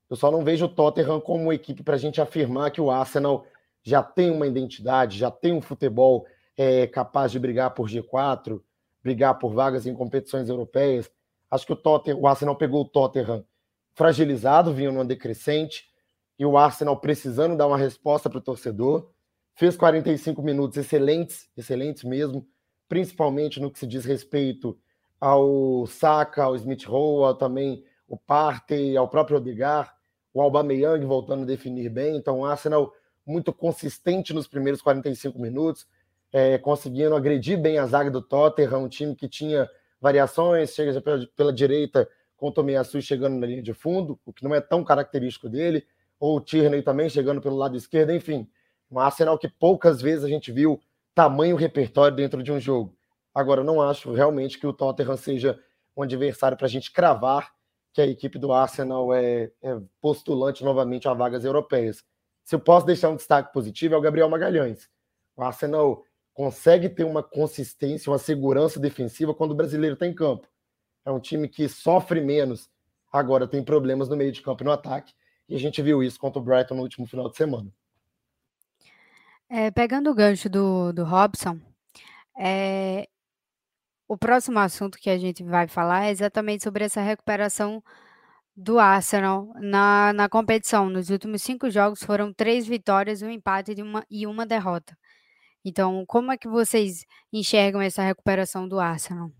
[0.10, 2.92] Eu só não vejo o Tottenham como uma equipe para a gente afirmar que o
[2.92, 3.46] Arsenal
[3.84, 6.26] já tem uma identidade, já tem um futebol
[6.58, 8.62] é, capaz de brigar por G4,
[9.04, 11.12] brigar por vagas em competições europeias.
[11.50, 13.46] Acho que o, Tottenham, o Arsenal pegou o Tottenham
[13.94, 15.88] fragilizado, vinha numa decrescente,
[16.38, 19.10] e o Arsenal precisando dar uma resposta para o torcedor.
[19.56, 22.46] Fez 45 minutos excelentes, excelentes mesmo,
[22.90, 24.78] principalmente no que se diz respeito
[25.20, 29.90] ao Saka, ao Smith Rowe, também o Partey, ao próprio Odegaard,
[30.34, 32.18] o Aubameyang voltando a definir bem.
[32.18, 32.94] Então, o Arsenal
[33.26, 35.88] muito consistente nos primeiros 45 minutos,
[36.32, 41.26] é, conseguindo agredir bem a zaga do Tottenham, um time que tinha variações, chega pela,
[41.36, 44.84] pela direita com o Tomiyasu chegando na linha de fundo, o que não é tão
[44.84, 45.86] característico dele,
[46.20, 48.48] ou o Tierney também chegando pelo lado esquerdo, enfim,
[48.92, 50.80] um Arsenal que poucas vezes a gente viu
[51.14, 52.95] tamanho repertório dentro de um jogo.
[53.36, 55.60] Agora, não acho realmente que o Tottenham seja
[55.96, 57.54] um adversário para a gente cravar
[57.92, 62.04] que a equipe do Arsenal é, é, postulante novamente a vagas europeias.
[62.46, 64.90] Se eu posso deixar um destaque positivo, é o Gabriel Magalhães.
[65.36, 70.48] O Arsenal consegue ter uma consistência, uma segurança defensiva quando o brasileiro está em campo.
[71.06, 72.70] É um time que sofre menos,
[73.12, 75.14] agora tem problemas no meio de campo e no ataque,
[75.48, 77.70] e a gente viu isso contra o Brighton no último final de semana.
[79.50, 81.60] É, pegando o gancho do, do Robson,
[82.38, 83.08] é,
[84.08, 87.84] o próximo assunto que a gente vai falar é exatamente sobre essa recuperação
[88.56, 90.90] do Arsenal na, na competição.
[90.90, 94.98] Nos últimos cinco jogos foram três vitórias, um empate uma, e uma derrota.
[95.64, 99.32] Então, como é que vocês enxergam essa recuperação do Arsenal?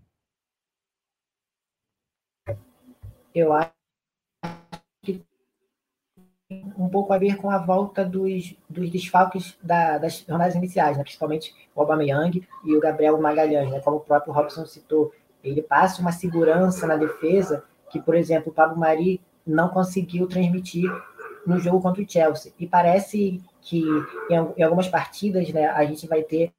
[3.34, 3.76] Eu acho
[6.50, 11.02] um pouco a ver com a volta dos, dos desfalques da, das jornadas iniciais, né?
[11.02, 13.80] principalmente o Aubameyang e o Gabriel Magalhães, né?
[13.80, 15.12] como o próprio Robson citou.
[15.42, 20.90] Ele passa uma segurança na defesa que, por exemplo, o Pablo Mari não conseguiu transmitir
[21.46, 22.52] no jogo contra o Chelsea.
[22.58, 23.84] E parece que
[24.30, 26.52] em, algumas partidas, né, a gente vai ter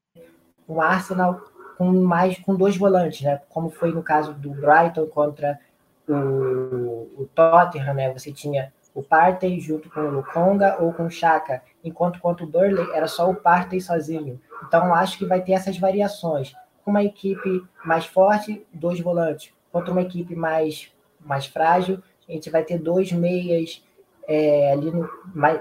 [0.68, 1.42] um Arsenal
[1.78, 3.42] com mais com dois volantes, né?
[3.50, 5.60] Como foi no caso do Brighton contra
[6.08, 8.12] o, o Tottenham, né?
[8.14, 12.50] Você tinha o Partey junto com o Lukonga ou com o Chaka, enquanto contra o
[12.50, 14.42] Burley era só o Partey sozinho.
[14.68, 16.56] Então acho que vai ter essas variações.
[16.84, 19.54] Uma equipe mais forte, dois volantes.
[19.72, 23.86] Contra uma equipe mais mais frágil, a gente vai ter dois meias
[24.28, 25.08] é, ali no,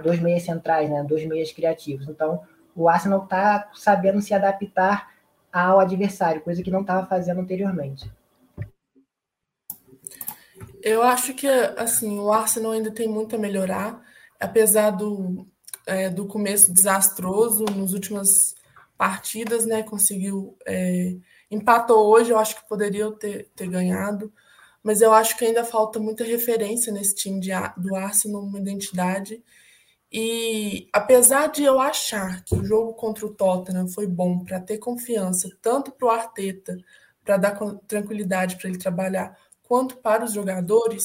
[0.03, 1.05] dois meias centrais, né?
[1.07, 2.09] Dois meias criativos.
[2.09, 2.41] Então,
[2.75, 5.11] o Arsenal está sabendo se adaptar
[5.53, 8.11] ao adversário, coisa que não estava fazendo anteriormente.
[10.87, 14.01] Eu acho que assim o Arsenal ainda tem muito a melhorar,
[14.39, 15.47] apesar do,
[15.87, 18.55] é, do começo desastroso nas últimas
[18.97, 19.83] partidas, né?
[19.83, 21.17] Conseguiu é,
[21.51, 24.33] empatou hoje, eu acho que poderia ter, ter ganhado
[24.87, 29.43] mas eu acho que ainda falta muita referência nesse time de, do Arsenal, uma identidade.
[30.13, 34.79] E apesar de eu achar que o jogo contra o Tottenham foi bom para ter
[34.79, 36.79] confiança, tanto para o Arteta,
[37.25, 41.05] para dar tranquilidade para ele trabalhar, quanto para os jogadores,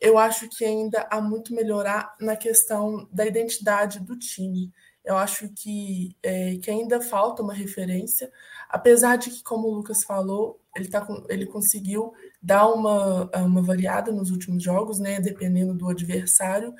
[0.00, 4.72] eu acho que ainda há muito melhorar na questão da identidade do time.
[5.04, 8.30] Eu acho que, é, que ainda falta uma referência,
[8.68, 12.12] apesar de que, como o Lucas falou, ele, tá, ele conseguiu
[12.42, 16.74] dar uma, uma variada nos últimos jogos, né, dependendo do adversário,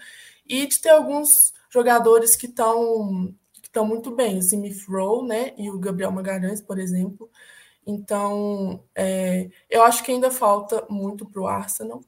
[0.46, 1.28] e de ter alguns
[1.70, 6.60] jogadores que estão que estão muito bem, o Smith Rowe, né, e o Gabriel Magalhães,
[6.60, 7.28] por exemplo.
[7.86, 12.00] Então, é, eu acho que ainda falta muito para o Arsenal,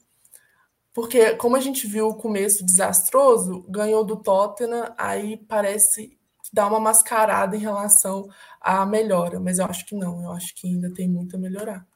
[0.93, 6.19] porque como a gente viu o começo desastroso, ganhou do Tottenham, aí parece
[6.53, 8.29] dar uma mascarada em relação
[8.61, 11.87] à melhora, mas eu acho que não, eu acho que ainda tem muito a melhorar.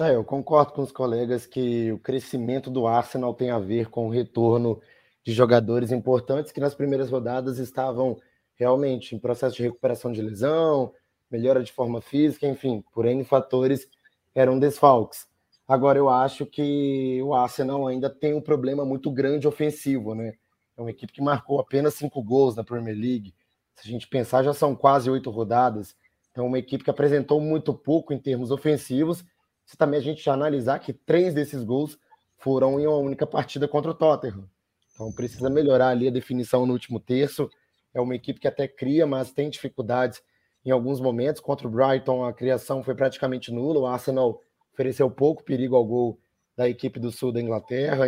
[0.00, 4.08] É, eu concordo com os colegas que o crescimento do Arsenal tem a ver com
[4.08, 4.80] o retorno
[5.24, 8.20] de jogadores importantes que nas primeiras rodadas estavam
[8.56, 10.92] realmente em processo de recuperação de lesão,
[11.30, 13.88] melhora de forma física, enfim, por N fatores
[14.34, 15.26] eram desfalques.
[15.66, 20.34] Agora eu acho que o Arsenal ainda tem um problema muito grande ofensivo, né?
[20.76, 23.34] É uma equipe que marcou apenas cinco gols na Premier League.
[23.76, 25.96] Se a gente pensar, já são quase oito rodadas.
[26.30, 29.24] Então, uma equipe que apresentou muito pouco em termos ofensivos
[29.64, 31.98] se também a gente analisar que três desses gols
[32.36, 34.48] foram em uma única partida contra o Tottenham.
[34.92, 37.50] Então precisa melhorar ali a definição no último terço.
[37.92, 40.22] É uma equipe que até cria, mas tem dificuldades
[40.64, 41.40] em alguns momentos.
[41.40, 43.80] Contra o Brighton, a criação foi praticamente nula.
[43.80, 44.40] O Arsenal
[44.72, 46.18] ofereceu pouco perigo ao gol
[46.56, 48.04] da equipe do sul da Inglaterra.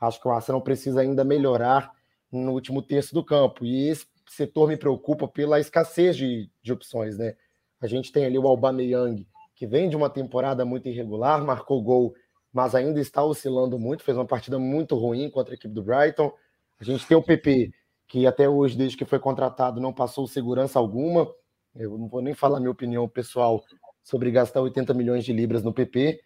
[0.00, 1.92] Acho que o Arsenal precisa ainda melhorar
[2.30, 3.64] no último terço do campo.
[3.64, 7.34] E esse setor me preocupa pela escassez de, de opções, né?
[7.80, 12.14] A gente tem ali o Aubameyang, que vem de uma temporada muito irregular, marcou gol,
[12.52, 16.32] mas ainda está oscilando muito, fez uma partida muito ruim contra a equipe do Brighton.
[16.80, 17.72] A gente tem o PP,
[18.06, 21.28] que até hoje, desde que foi contratado, não passou segurança alguma.
[21.74, 23.64] Eu não vou nem falar minha opinião pessoal
[24.02, 26.20] sobre gastar 80 milhões de libras no PP.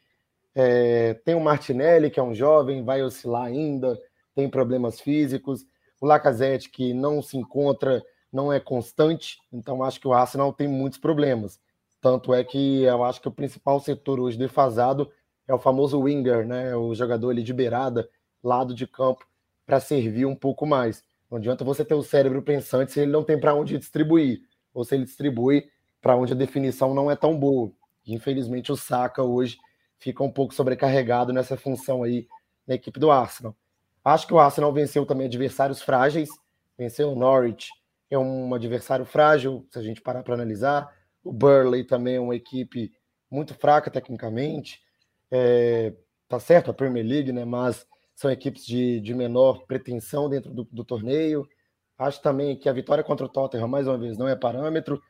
[0.55, 3.99] É, tem o Martinelli, que é um jovem, vai oscilar ainda,
[4.35, 5.65] tem problemas físicos.
[6.01, 10.69] O Lacazette, que não se encontra, não é constante, então acho que o Arsenal tem
[10.69, 11.59] muitos problemas.
[12.01, 15.11] Tanto é que eu acho que o principal setor hoje defasado
[15.47, 16.77] é o famoso winger, né?
[16.77, 18.09] O jogador ali de beirada,
[18.43, 19.27] lado de campo,
[19.67, 21.03] para servir um pouco mais.
[21.31, 24.41] Não adianta você ter o cérebro pensante se ele não tem para onde distribuir,
[24.79, 25.69] ou se ele distribui
[26.01, 27.73] para onde a definição não é tão boa.
[28.07, 29.59] infelizmente o Saka hoje
[29.99, 32.29] fica um pouco sobrecarregado nessa função aí
[32.65, 33.57] na equipe do Arsenal.
[34.05, 36.29] Acho que o Arsenal venceu também adversários frágeis,
[36.79, 37.71] venceu o Norwich,
[38.09, 40.89] é um adversário frágil, se a gente parar para analisar.
[41.25, 42.93] O Burley também é uma equipe
[43.29, 44.81] muito fraca tecnicamente.
[45.29, 45.93] É,
[46.29, 47.45] tá certo, a Premier League, né?
[47.45, 51.47] Mas são equipes de, de menor pretensão dentro do, do torneio.
[51.99, 55.03] Acho também que a vitória contra o Tottenham, mais uma vez, não é parâmetro.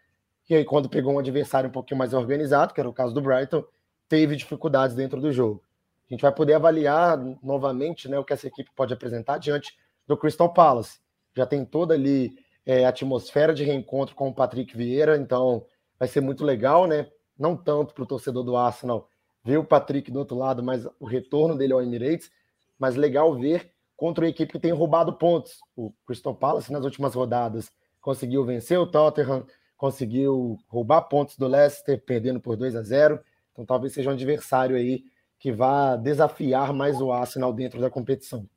[0.49, 3.21] E aí, quando pegou um adversário um pouquinho mais organizado, que era o caso do
[3.21, 3.63] Brighton,
[4.09, 5.63] teve dificuldades dentro do jogo.
[6.09, 9.77] A gente vai poder avaliar novamente né, o que essa equipe pode apresentar diante
[10.07, 11.01] do Crystal Palace.
[11.37, 12.35] Já tem toda ali
[12.65, 15.67] é, atmosfera de reencontro com o Patrick Vieira, então
[15.99, 17.09] vai ser muito legal, né?
[17.39, 19.11] Não tanto para o torcedor do Arsenal
[19.45, 22.31] ver o Patrick do outro lado, mas o retorno dele ao Emirates,
[22.79, 25.59] mas legal ver contra uma equipe que tem roubado pontos.
[25.77, 27.69] O Crystal Palace nas últimas rodadas
[28.01, 29.45] conseguiu vencer o Tottenham,
[29.77, 33.21] conseguiu roubar pontos do Leicester, perdendo por 2 a 0.
[33.53, 35.03] Então talvez seja um adversário aí
[35.37, 38.49] que vá desafiar mais o Arsenal dentro da competição.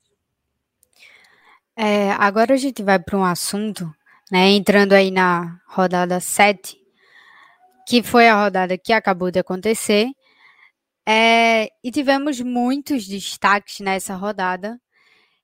[1.75, 3.91] É, agora a gente vai para um assunto,
[4.31, 6.77] né, entrando aí na rodada 7,
[7.87, 10.11] que foi a rodada que acabou de acontecer,
[11.03, 14.79] é, e tivemos muitos destaques nessa rodada.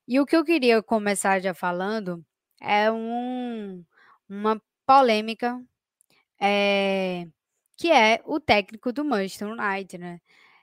[0.08, 2.24] E o que eu queria começar já falando
[2.62, 3.84] é um,
[4.28, 5.62] uma polêmica
[6.40, 7.26] é,
[7.76, 10.20] que é o técnico do Manchester United, né?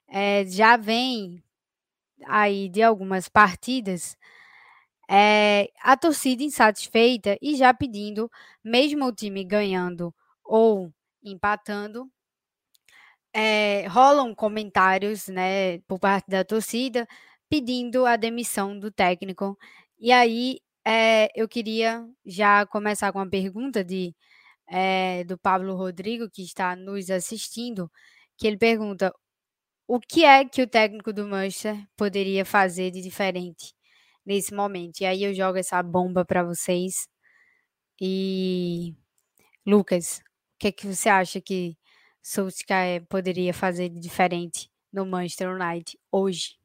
[0.08, 1.44] é, já vem
[2.26, 4.18] aí de algumas partidas
[5.10, 8.32] é, a torcida insatisfeita e já pedindo,
[8.64, 10.92] mesmo o time ganhando ou
[11.24, 12.10] empatando,
[13.34, 17.08] é, rolam comentários né, por parte da torcida
[17.50, 19.58] pedindo a demissão do técnico.
[20.00, 24.16] E aí é, eu queria já começar com uma pergunta de,
[24.68, 27.92] é, do Pablo Rodrigo, que está nos assistindo,
[28.38, 29.14] que ele pergunta
[29.88, 33.74] o que é que o técnico do Manchester poderia fazer de diferente
[34.26, 35.02] nesse momento?
[35.02, 37.08] E aí eu jogo essa bomba para vocês.
[38.02, 38.96] E
[39.66, 40.20] Lucas,
[40.56, 41.78] o que é que você acha que
[42.24, 46.58] Solskjaer poderia fazer de diferente no Manchester United hoje?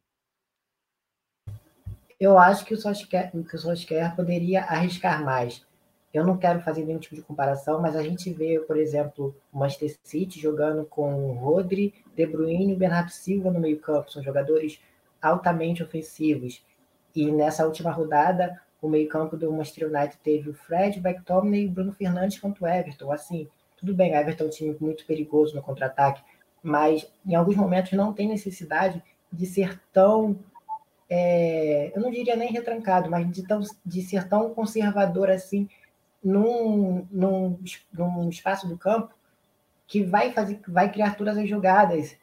[2.20, 5.66] Eu acho que o Solskjaer, o poderia arriscar mais.
[6.12, 9.58] Eu não quero fazer nenhum tipo de comparação, mas a gente vê, por exemplo, o
[9.58, 14.12] Manchester City jogando com Rodri, De Bruyne e Bernardo Silva no meio-campo.
[14.12, 14.78] São jogadores
[15.22, 16.62] altamente ofensivos.
[17.16, 21.68] E nessa última rodada, o meio-campo do Manchester United teve o Fred, o McTominay e
[21.68, 23.10] o Bruno Fernandes contra o Everton.
[23.10, 23.48] Assim,
[23.78, 26.22] tudo bem, o Everton é um time muito perigoso no contra-ataque,
[26.62, 29.02] mas em alguns momentos não tem necessidade
[29.32, 30.38] de ser tão
[31.10, 35.68] é, eu não diria nem retrancado, mas de, tão, de ser tão conservador assim
[36.22, 37.58] num, num,
[37.92, 39.12] num espaço do campo
[39.88, 42.16] que vai fazer, vai criar todas as jogadas.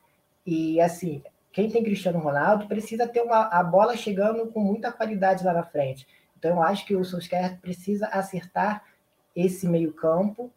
[0.46, 1.22] E assim,
[1.52, 5.64] quem tem Cristiano Ronaldo precisa ter uma, a bola chegando com muita qualidade lá na
[5.64, 6.08] frente.
[6.40, 8.84] Então eu acho que o Solskjaer precisa acertar
[9.36, 10.50] esse meio-campo,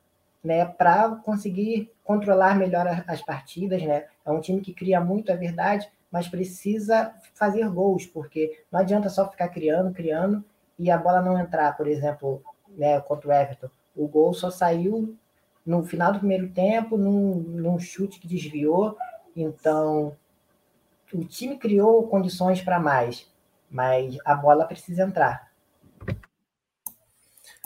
[0.42, 4.06] né, para conseguir controlar melhor as partidas, né?
[4.24, 9.08] É um time que cria muito, é verdade, mas precisa fazer gols, porque não adianta
[9.08, 10.44] só ficar criando, criando
[10.78, 13.68] e a bola não entrar, por exemplo, né, contra o Everton.
[13.94, 15.16] O gol só saiu
[15.64, 18.96] no final do primeiro tempo, num, num chute que desviou.
[19.36, 20.16] Então,
[21.12, 23.26] o time criou condições para mais,
[23.70, 25.50] mas a bola precisa entrar.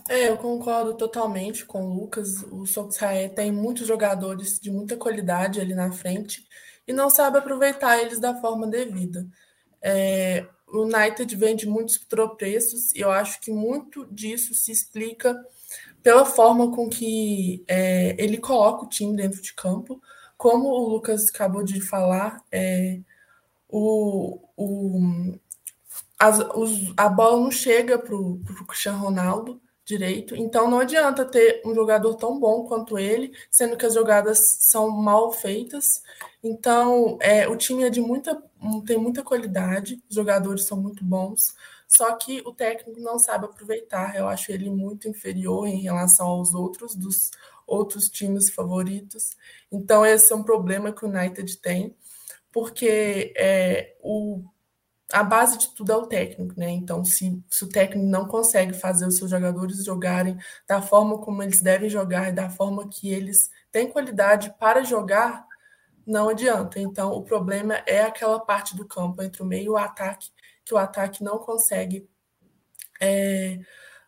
[0.08, 2.42] É, eu concordo totalmente com o Lucas.
[2.50, 6.46] O Solskjaer tem muitos jogadores de muita qualidade ali na frente
[6.86, 9.26] e não sabe aproveitar eles da forma devida.
[9.80, 15.38] É, o United vende muitos tropeços e eu acho que muito disso se explica
[16.02, 20.00] pela forma com que é, ele coloca o time dentro de campo.
[20.36, 23.00] Como o Lucas acabou de falar, é,
[23.68, 25.38] o, o,
[26.18, 31.60] as, os, a bola não chega para o Cristiano Ronaldo direito, então não adianta ter
[31.64, 36.02] um jogador tão bom quanto ele, sendo que as jogadas são mal feitas.
[36.42, 38.42] Então, é, o time é de muita,
[38.86, 41.54] tem muita qualidade, os jogadores são muito bons,
[41.86, 44.16] só que o técnico não sabe aproveitar.
[44.16, 47.30] Eu acho ele muito inferior em relação aos outros dos
[47.66, 49.36] outros times favoritos.
[49.70, 51.96] Então, esse é um problema que o United tem,
[52.52, 54.44] porque é, o
[55.12, 56.70] a base de tudo é o técnico, né?
[56.70, 60.36] Então, se, se o técnico não consegue fazer os seus jogadores jogarem
[60.66, 65.46] da forma como eles devem jogar e da forma que eles têm qualidade para jogar,
[66.06, 66.80] não adianta.
[66.80, 70.30] Então, o problema é aquela parte do campo entre o meio e o ataque,
[70.64, 72.08] que o ataque não consegue.
[73.00, 73.58] É,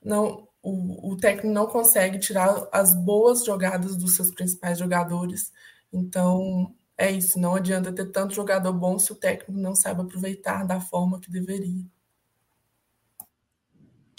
[0.03, 5.53] não, o, o técnico não consegue tirar as boas jogadas dos seus principais jogadores.
[5.92, 10.64] Então, é isso, não adianta ter tanto jogador bom se o técnico não sabe aproveitar
[10.64, 11.84] da forma que deveria.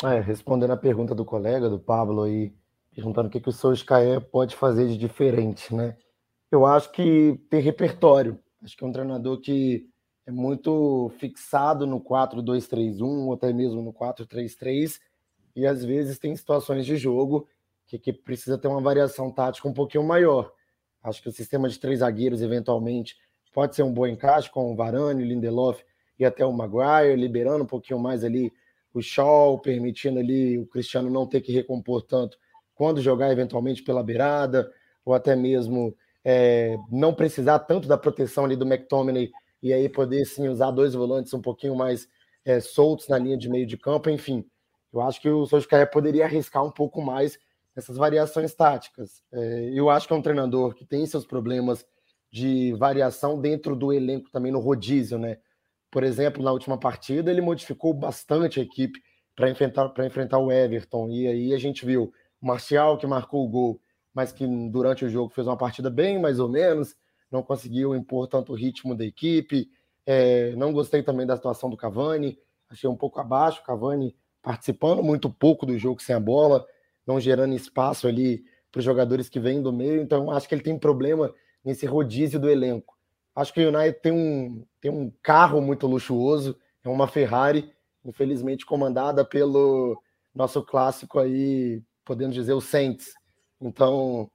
[0.04, 2.54] É, respondendo a pergunta do colega, do Pablo aí,
[2.94, 5.98] perguntando o que, que o Solskjaer pode fazer de diferente, né?
[6.52, 8.40] Eu acho que tem repertório.
[8.64, 9.90] Acho que é um treinador que
[10.26, 15.00] é muito fixado no 4-2-3-1, ou até mesmo no 4-3-3,
[15.56, 17.48] e às vezes tem situações de jogo
[17.88, 20.52] que, que precisa ter uma variação tática um pouquinho maior.
[21.04, 23.16] Acho que o sistema de três zagueiros, eventualmente,
[23.54, 25.82] pode ser um bom encaixe com o Varane, Lindelof
[26.20, 28.52] e até o Maguire, liberando um pouquinho mais ali
[28.94, 32.38] o Shaw, permitindo ali o Cristiano não ter que recompor tanto
[32.76, 34.72] quando jogar eventualmente pela beirada,
[35.04, 39.32] ou até mesmo é, não precisar tanto da proteção ali do McTominay
[39.64, 42.08] e aí poder sim usar dois volantes um pouquinho mais
[42.46, 44.46] é, soltos na linha de meio de campo, enfim.
[44.94, 47.40] Eu acho que o Solskjaer poderia arriscar um pouco mais
[47.78, 49.22] essas variações táticas.
[49.32, 51.86] É, eu acho que é um treinador que tem seus problemas
[52.32, 55.38] de variação dentro do elenco também no rodízio, né?
[55.92, 59.00] Por exemplo, na última partida ele modificou bastante a equipe
[59.36, 62.12] para enfrentar para enfrentar o Everton e aí a gente viu
[62.42, 63.80] Marcial que marcou o gol,
[64.12, 66.96] mas que durante o jogo fez uma partida bem mais ou menos,
[67.32, 69.70] não conseguiu impor tanto o ritmo da equipe.
[70.04, 75.04] É, não gostei também da situação do Cavani, achei um pouco abaixo, o Cavani participando
[75.04, 76.66] muito pouco do jogo sem a bola
[77.08, 80.02] não gerando espaço ali para os jogadores que vêm do meio.
[80.02, 81.34] Então, acho que ele tem problema
[81.64, 82.98] nesse rodízio do elenco.
[83.34, 87.72] Acho que o United tem um, tem um carro muito luxuoso, é uma Ferrari,
[88.04, 90.02] infelizmente comandada pelo
[90.34, 93.14] nosso clássico aí, podemos dizer, o Saints.
[93.62, 94.30] Então,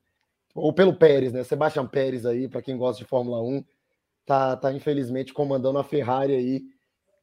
[0.55, 1.45] ou pelo Pérez, né?
[1.45, 3.65] Sebastian Pérez aí, para quem gosta de Fórmula 1,
[4.25, 6.63] tá, tá infelizmente comandando a Ferrari aí.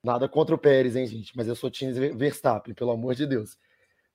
[0.03, 1.35] Nada contra o Pérez, hein, gente?
[1.35, 3.57] Mas eu sou time Verstappen, pelo amor de Deus.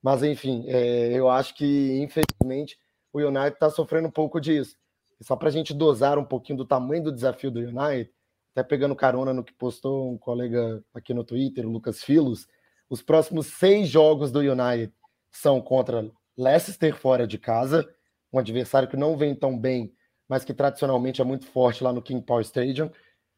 [0.05, 2.78] Mas, enfim, é, eu acho que, infelizmente,
[3.11, 4.76] o United está sofrendo um pouco disso.
[5.18, 8.12] E só para a gente dosar um pouquinho do tamanho do desafio do United,
[8.52, 12.46] até pegando carona no que postou um colega aqui no Twitter, o Lucas Filos,
[12.90, 14.92] os próximos seis jogos do United
[15.30, 17.88] são contra Leicester fora de casa,
[18.30, 19.90] um adversário que não vem tão bem,
[20.28, 22.90] mas que tradicionalmente é muito forte lá no King Power Stadium.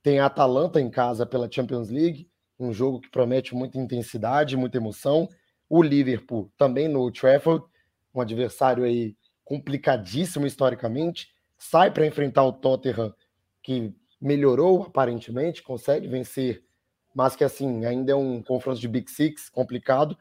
[0.03, 4.79] Tem a Atalanta em casa pela Champions League, um jogo que promete muita intensidade, muita
[4.79, 5.29] emoção
[5.69, 7.65] o Liverpool também no Trafford,
[8.15, 13.15] um adversário aí complicadíssimo historicamente, sai para enfrentar o Tottenham,
[13.63, 16.65] que melhorou aparentemente, consegue vencer,
[17.15, 20.17] mas que assim ainda é um confronto de Big Six complicado.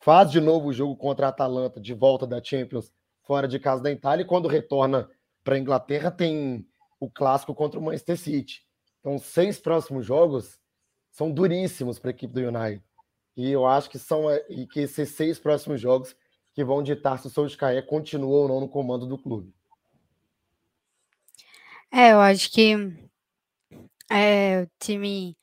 [0.00, 3.82] Faz de novo o jogo contra a Atalanta de volta da Champions fora de casa
[3.82, 5.08] da Itália e quando retorna
[5.44, 6.66] para a Inglaterra tem
[7.00, 8.66] o clássico contra o Manchester City.
[9.00, 10.60] Então, seis próximos jogos
[11.10, 12.82] são duríssimos para a equipe do United.
[13.38, 16.16] E eu acho que são é, e que esses seis próximos jogos
[16.52, 19.54] que vão ditar se o Solskjaer continua ou não no comando do clube.
[21.88, 22.74] É, eu acho que
[24.10, 25.36] é, o time.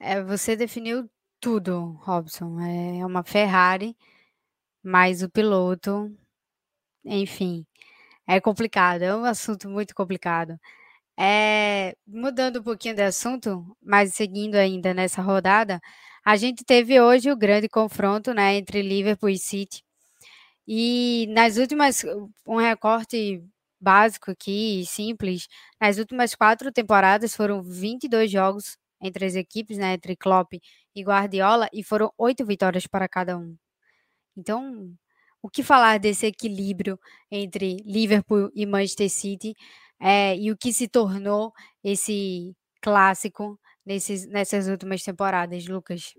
[0.00, 1.08] É, você definiu
[1.40, 2.58] tudo, Robson.
[2.60, 3.96] É uma Ferrari,
[4.82, 6.12] mas o piloto,
[7.04, 7.64] enfim,
[8.26, 9.02] é complicado.
[9.02, 10.58] É um assunto muito complicado.
[11.18, 15.80] É, mudando um pouquinho de assunto, mas seguindo ainda nessa rodada,
[16.26, 19.84] a gente teve hoje o grande confronto né, entre Liverpool e City.
[20.66, 22.02] E nas últimas,
[22.44, 23.40] um recorte
[23.80, 25.46] básico aqui, simples,
[25.80, 30.54] nas últimas quatro temporadas foram 22 jogos entre as equipes, né, entre Klopp
[30.96, 33.56] e Guardiola, e foram oito vitórias para cada um.
[34.36, 34.92] Então,
[35.40, 36.98] o que falar desse equilíbrio
[37.30, 39.54] entre Liverpool e Manchester City
[40.00, 41.52] é, e o que se tornou
[41.84, 42.52] esse
[42.82, 43.56] clássico
[43.86, 46.14] nesses, nessas últimas temporadas, Lucas?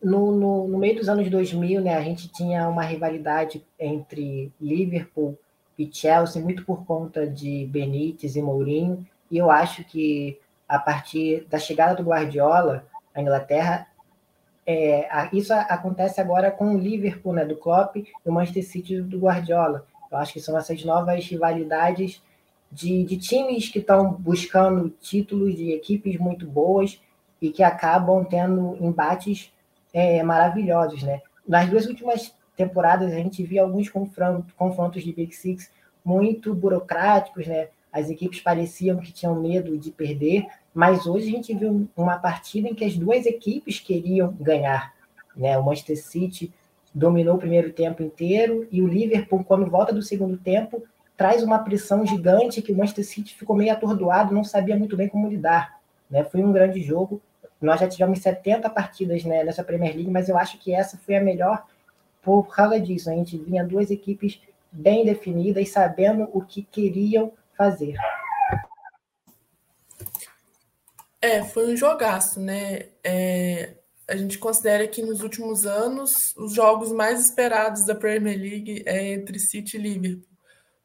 [0.00, 5.36] No, no, no, meio dos anos 2000, né, a gente tinha uma rivalidade entre Liverpool
[5.76, 10.38] e Chelsea, muito por conta de Benítez e Mourinho, e eu acho que
[10.68, 12.86] a partir da chegada do Guardiola,
[13.18, 13.86] a Inglaterra.
[14.66, 19.18] É, isso acontece agora com o Liverpool, né, do Klopp, e o Manchester City do
[19.18, 19.86] Guardiola.
[20.10, 22.22] Eu acho que são essas novas rivalidades
[22.70, 27.00] de, de times que estão buscando títulos de equipes muito boas
[27.40, 29.52] e que acabam tendo embates
[29.92, 31.22] é, maravilhosos, né?
[31.46, 35.70] Nas duas últimas temporadas a gente viu alguns confrontos, confrontos de Big Six
[36.04, 37.68] muito burocráticos, né?
[37.92, 42.68] As equipes pareciam que tinham medo de perder, mas hoje a gente viu uma partida
[42.68, 44.94] em que as duas equipes queriam ganhar,
[45.34, 45.56] né?
[45.56, 46.52] O Manchester City
[46.94, 50.82] dominou o primeiro tempo inteiro e o Liverpool, quando volta do segundo tempo,
[51.18, 55.08] traz uma pressão gigante que o Manchester City ficou meio atordoado, não sabia muito bem
[55.08, 55.80] como lidar.
[56.08, 56.22] Né?
[56.22, 57.20] Foi um grande jogo.
[57.60, 61.16] Nós já tivemos 70 partidas né, nessa Premier League, mas eu acho que essa foi
[61.16, 61.66] a melhor
[62.22, 63.10] por causa disso.
[63.10, 64.40] A gente vinha duas equipes
[64.70, 67.96] bem definidas, sabendo o que queriam fazer.
[71.20, 72.90] É, foi um jogaço, né?
[73.02, 73.74] É,
[74.06, 79.14] a gente considera que nos últimos anos os jogos mais esperados da Premier League é
[79.14, 80.37] entre City e Liverpool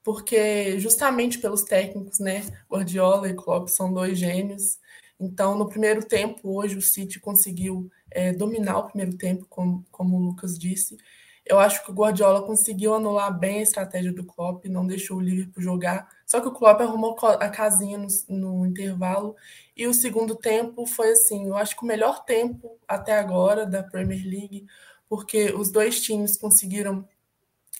[0.04, 2.43] porque justamente pelos técnicos, né?
[2.70, 4.78] Guardiola e Klopp são dois gênios.
[5.20, 10.18] Então, no primeiro tempo, hoje o City conseguiu é, dominar o primeiro tempo, como, como
[10.18, 10.97] o Lucas disse.
[11.45, 15.22] Eu acho que o Guardiola conseguiu anular bem a estratégia do Klopp, não deixou o
[15.22, 16.08] Liverpool jogar.
[16.26, 19.36] Só que o Klopp arrumou a casinha no, no intervalo.
[19.76, 23.84] E o segundo tempo foi assim, eu acho que o melhor tempo até agora da
[23.84, 24.66] Premier League,
[25.10, 27.08] porque os dois times conseguiram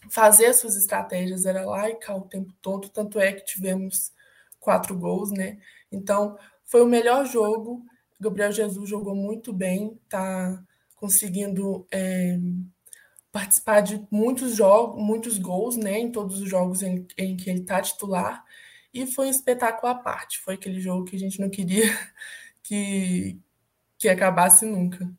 [0.10, 4.12] fazer as suas estratégias, era lá e cá o tempo todo, tanto é que tivemos
[4.60, 5.58] quatro gols, né?
[5.92, 7.86] Então, foi o melhor jogo.
[8.20, 10.64] Gabriel Jesus jogou muito bem, tá
[10.96, 12.40] conseguindo é,
[13.32, 16.00] participar de muitos jogos, muitos gols, né?
[16.00, 18.44] Em todos os jogos em, em que ele tá titular.
[18.94, 20.40] E foi um espetáculo à parte.
[20.40, 21.84] Foi aquele jogo que a gente não queria
[22.64, 23.40] que,
[23.98, 25.12] que acabasse nunca.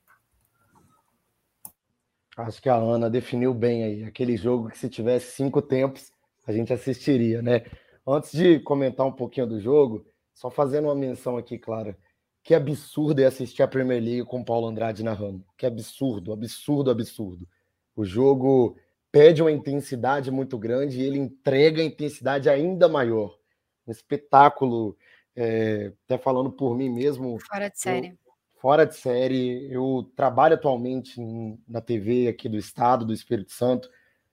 [2.37, 4.05] Acho que a Ana definiu bem aí.
[4.05, 6.11] Aquele jogo que se tivesse cinco tempos,
[6.47, 7.65] a gente assistiria, né?
[8.07, 10.05] Antes de comentar um pouquinho do jogo,
[10.35, 11.97] só fazendo uma menção aqui, Clara.
[12.43, 15.45] Que absurdo é assistir a Premier League com o Paulo Andrade narrando.
[15.57, 17.49] Que absurdo, absurdo, absurdo.
[17.97, 18.77] O jogo
[19.11, 23.39] pede uma intensidade muito grande e ele entrega a intensidade ainda maior.
[23.87, 24.97] Um espetáculo,
[25.37, 27.39] é, até falando por mim mesmo.
[27.39, 28.09] Fora de série.
[28.09, 28.24] Eu,
[28.65, 29.71] fora de série.
[29.71, 31.21] Eu trabalho atualmente
[31.69, 33.91] na TV aqui do estado do Espírito Santo.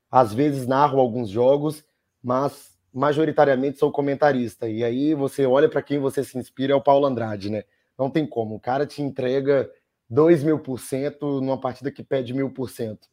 [0.10, 1.84] Às vezes narro alguns jogos,
[2.24, 4.70] mas majoritariamente sou comentarista.
[4.70, 7.66] E aí você olha para quem você se inspira é o Paulo Andrade, né?
[8.00, 8.56] Não tem como.
[8.56, 9.70] O cara te entrega
[10.10, 13.10] 2 mil por cento numa partida que pede mil por cento.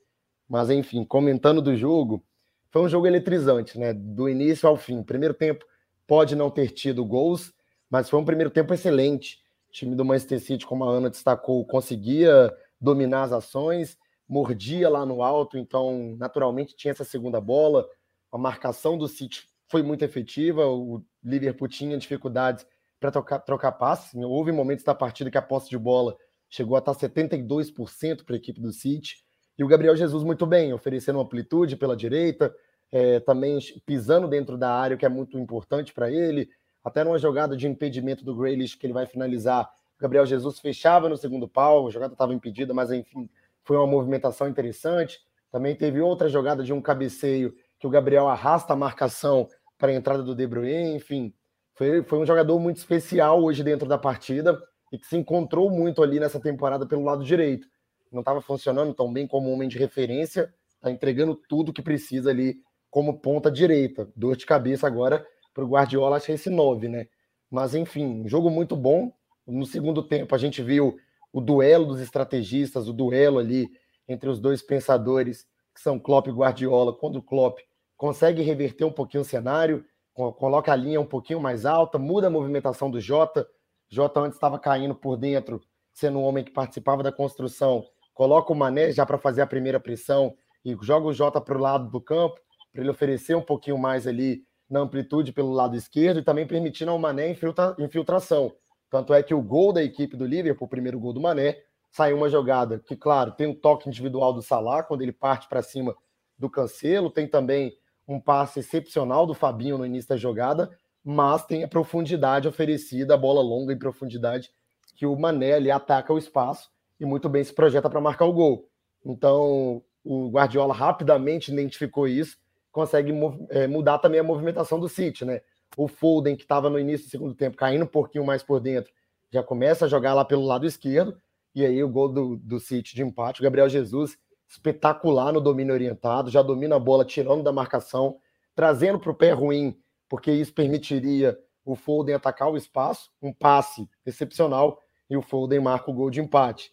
[0.48, 2.24] Mas enfim, comentando do jogo,
[2.70, 3.92] foi um jogo eletrizante, né?
[3.92, 5.02] Do início ao fim.
[5.02, 5.64] Primeiro tempo
[6.06, 7.52] pode não ter tido gols,
[7.90, 11.64] mas foi um primeiro tempo excelente o time do Manchester City, como a Ana destacou,
[11.66, 13.98] conseguia dominar as ações,
[14.28, 17.86] mordia lá no alto, então naturalmente tinha essa segunda bola.
[18.32, 22.66] A marcação do City foi muito efetiva, o Liverpool tinha dificuldades
[22.98, 24.14] para trocar, trocar passes.
[24.14, 26.16] Houve momentos da partida que a posse de bola
[26.48, 29.16] chegou a estar 72% para a equipe do City.
[29.58, 32.54] E o Gabriel Jesus muito bem, oferecendo amplitude pela direita,
[32.90, 36.48] é, também pisando dentro da área, o que é muito importante para ele,
[36.84, 41.16] até numa jogada de impedimento do Grealish que ele vai finalizar, Gabriel Jesus fechava no
[41.16, 43.28] segundo pau, a jogada estava impedida, mas enfim,
[43.64, 45.20] foi uma movimentação interessante.
[45.50, 49.94] Também teve outra jogada de um cabeceio que o Gabriel arrasta a marcação para a
[49.94, 51.32] entrada do De Bruyne, enfim,
[51.74, 54.60] foi, foi um jogador muito especial hoje dentro da partida
[54.92, 57.68] e que se encontrou muito ali nessa temporada pelo lado direito.
[58.10, 62.56] Não estava funcionando tão bem como homem de referência, está entregando tudo que precisa ali
[62.90, 64.08] como ponta direita.
[64.16, 65.24] Dor de cabeça agora
[65.58, 67.08] para o Guardiola achei esse 9, né?
[67.50, 69.12] Mas enfim, jogo muito bom.
[69.44, 70.96] No segundo tempo, a gente viu
[71.32, 73.68] o duelo dos estrategistas, o duelo ali
[74.06, 77.58] entre os dois pensadores, que são Klopp e Guardiola, quando o Klopp
[77.96, 79.84] consegue reverter um pouquinho o cenário,
[80.14, 83.44] coloca a linha um pouquinho mais alta, muda a movimentação do Jota.
[83.88, 85.60] Jota antes estava caindo por dentro,
[85.92, 87.84] sendo um homem que participava da construção,
[88.14, 91.60] coloca o Mané já para fazer a primeira pressão e joga o Jota para o
[91.60, 92.40] lado do campo,
[92.72, 96.90] para ele oferecer um pouquinho mais ali na amplitude pelo lado esquerdo e também permitindo
[96.90, 98.52] ao Mané infiltra, infiltração.
[98.90, 101.58] Tanto é que o gol da equipe do Liverpool, o primeiro gol do Mané,
[101.90, 105.62] saiu uma jogada que, claro, tem um toque individual do Salah quando ele parte para
[105.62, 105.94] cima
[106.38, 110.70] do Cancelo, tem também um passe excepcional do Fabinho no início da jogada,
[111.04, 114.50] mas tem a profundidade oferecida, a bola longa em profundidade
[114.94, 118.32] que o Mané ali ataca o espaço e muito bem se projeta para marcar o
[118.32, 118.68] gol.
[119.04, 122.36] Então, o Guardiola rapidamente identificou isso
[122.78, 123.12] consegue
[123.50, 125.40] é, mudar também a movimentação do City, né?
[125.76, 128.92] O Foden, que estava no início do segundo tempo, caindo um pouquinho mais por dentro,
[129.32, 131.20] já começa a jogar lá pelo lado esquerdo,
[131.52, 134.16] E aí o gol do, do City de empate, o Gabriel Jesus
[134.48, 138.16] espetacular no domínio orientado, já domina a bola tirando da marcação,
[138.54, 139.76] trazendo para o pé ruim,
[140.08, 145.90] porque isso permitiria o Foden atacar o espaço, um passe excepcional, e o Foden marca
[145.90, 146.72] o gol de empate.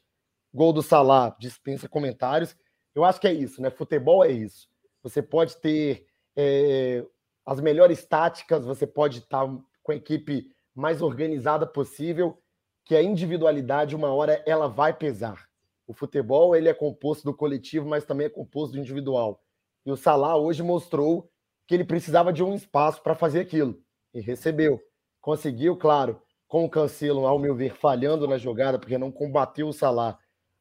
[0.53, 2.55] Gol do Salah dispensa comentários.
[2.93, 3.71] Eu acho que é isso, né?
[3.71, 4.69] Futebol é isso.
[5.05, 7.05] Você pode ter é,
[7.45, 9.45] as melhores táticas, você pode estar
[9.83, 12.41] com a equipe mais organizada possível,
[12.83, 15.47] que a individualidade, uma hora, ela vai pesar.
[15.85, 19.43] O futebol ele é composto do coletivo, mas também é composto do individual.
[19.85, 21.29] E o Salah hoje mostrou
[21.67, 23.79] que ele precisava de um espaço para fazer aquilo.
[24.11, 24.81] E recebeu.
[25.21, 29.73] Conseguiu, claro, com o Cancelo, ao meu ver, falhando na jogada, porque não combateu o
[29.73, 30.17] Salah,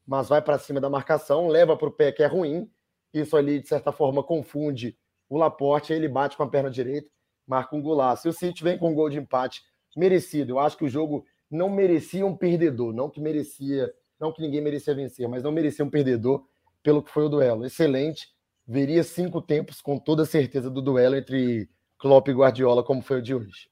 [0.06, 2.70] mas vai para cima da marcação, leva para o pé, que é ruim.
[3.14, 4.96] Isso ali, de certa forma, confunde
[5.28, 7.08] o Laporte, ele bate com a perna direita,
[7.46, 8.28] marca um golaço.
[8.28, 9.62] E o City vem com um gol de empate
[9.96, 10.52] merecido.
[10.52, 14.60] Eu acho que o jogo não merecia um perdedor, não que merecia não que ninguém
[14.60, 16.46] merecia vencer, mas não merecia um perdedor
[16.82, 17.64] pelo que foi o duelo.
[17.64, 18.28] Excelente.
[18.66, 23.22] Veria cinco tempos com toda certeza do duelo entre Klopp e Guardiola, como foi o
[23.22, 23.68] de hoje.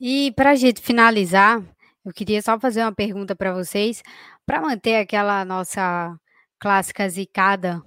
[0.00, 1.60] E para a gente finalizar,
[2.04, 4.02] eu queria só fazer uma pergunta para vocês,
[4.46, 6.16] para manter aquela nossa
[6.58, 7.82] clássica zicada.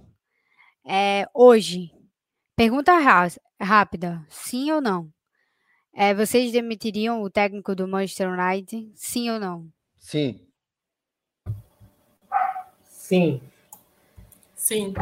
[0.86, 1.92] É, hoje,
[2.56, 2.94] pergunta
[3.60, 5.12] rápida, sim ou não?
[5.94, 8.92] É, vocês demitiriam o técnico do Manchester United?
[8.96, 9.68] Sim ou não?
[9.98, 10.40] Sim.
[12.84, 13.42] Sim.
[14.56, 14.94] Sim.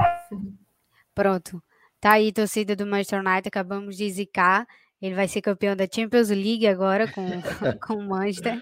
[1.13, 1.61] Pronto.
[1.99, 4.65] Tá aí, torcida do Manchester United, acabamos de zicar.
[5.01, 7.24] Ele vai ser campeão da Champions League agora com,
[7.86, 8.61] com o Manchester.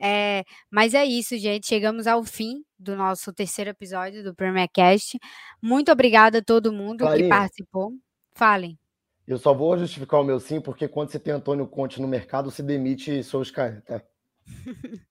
[0.00, 1.66] É, mas é isso, gente.
[1.66, 5.18] Chegamos ao fim do nosso terceiro episódio do Premier Cast.
[5.60, 7.92] Muito obrigada a todo mundo Clarinha, que participou.
[8.32, 8.78] Falem.
[9.26, 12.50] Eu só vou justificar o meu sim, porque quando você tem Antônio Conte no mercado,
[12.50, 14.02] se demite Solskjaer, tá?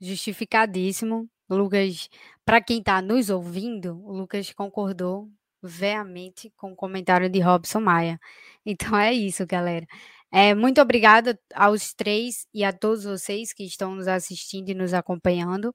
[0.00, 1.28] Justificadíssimo.
[1.48, 2.08] Lucas,
[2.44, 5.30] para quem está nos ouvindo, o Lucas concordou
[5.62, 8.20] veemente com o comentário de Robson Maia.
[8.64, 9.86] Então é isso, galera.
[10.36, 14.92] É, muito obrigada aos três e a todos vocês que estão nos assistindo e nos
[14.92, 15.72] acompanhando.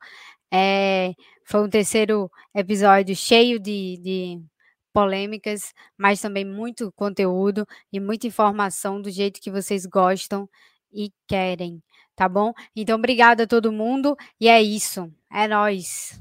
[0.51, 1.13] É,
[1.45, 4.41] foi um terceiro episódio cheio de, de
[4.93, 10.49] polêmicas, mas também muito conteúdo e muita informação do jeito que vocês gostam
[10.91, 11.81] e querem,
[12.13, 12.53] tá bom?
[12.75, 15.09] Então, obrigada a todo mundo e é isso.
[15.31, 16.19] É nós.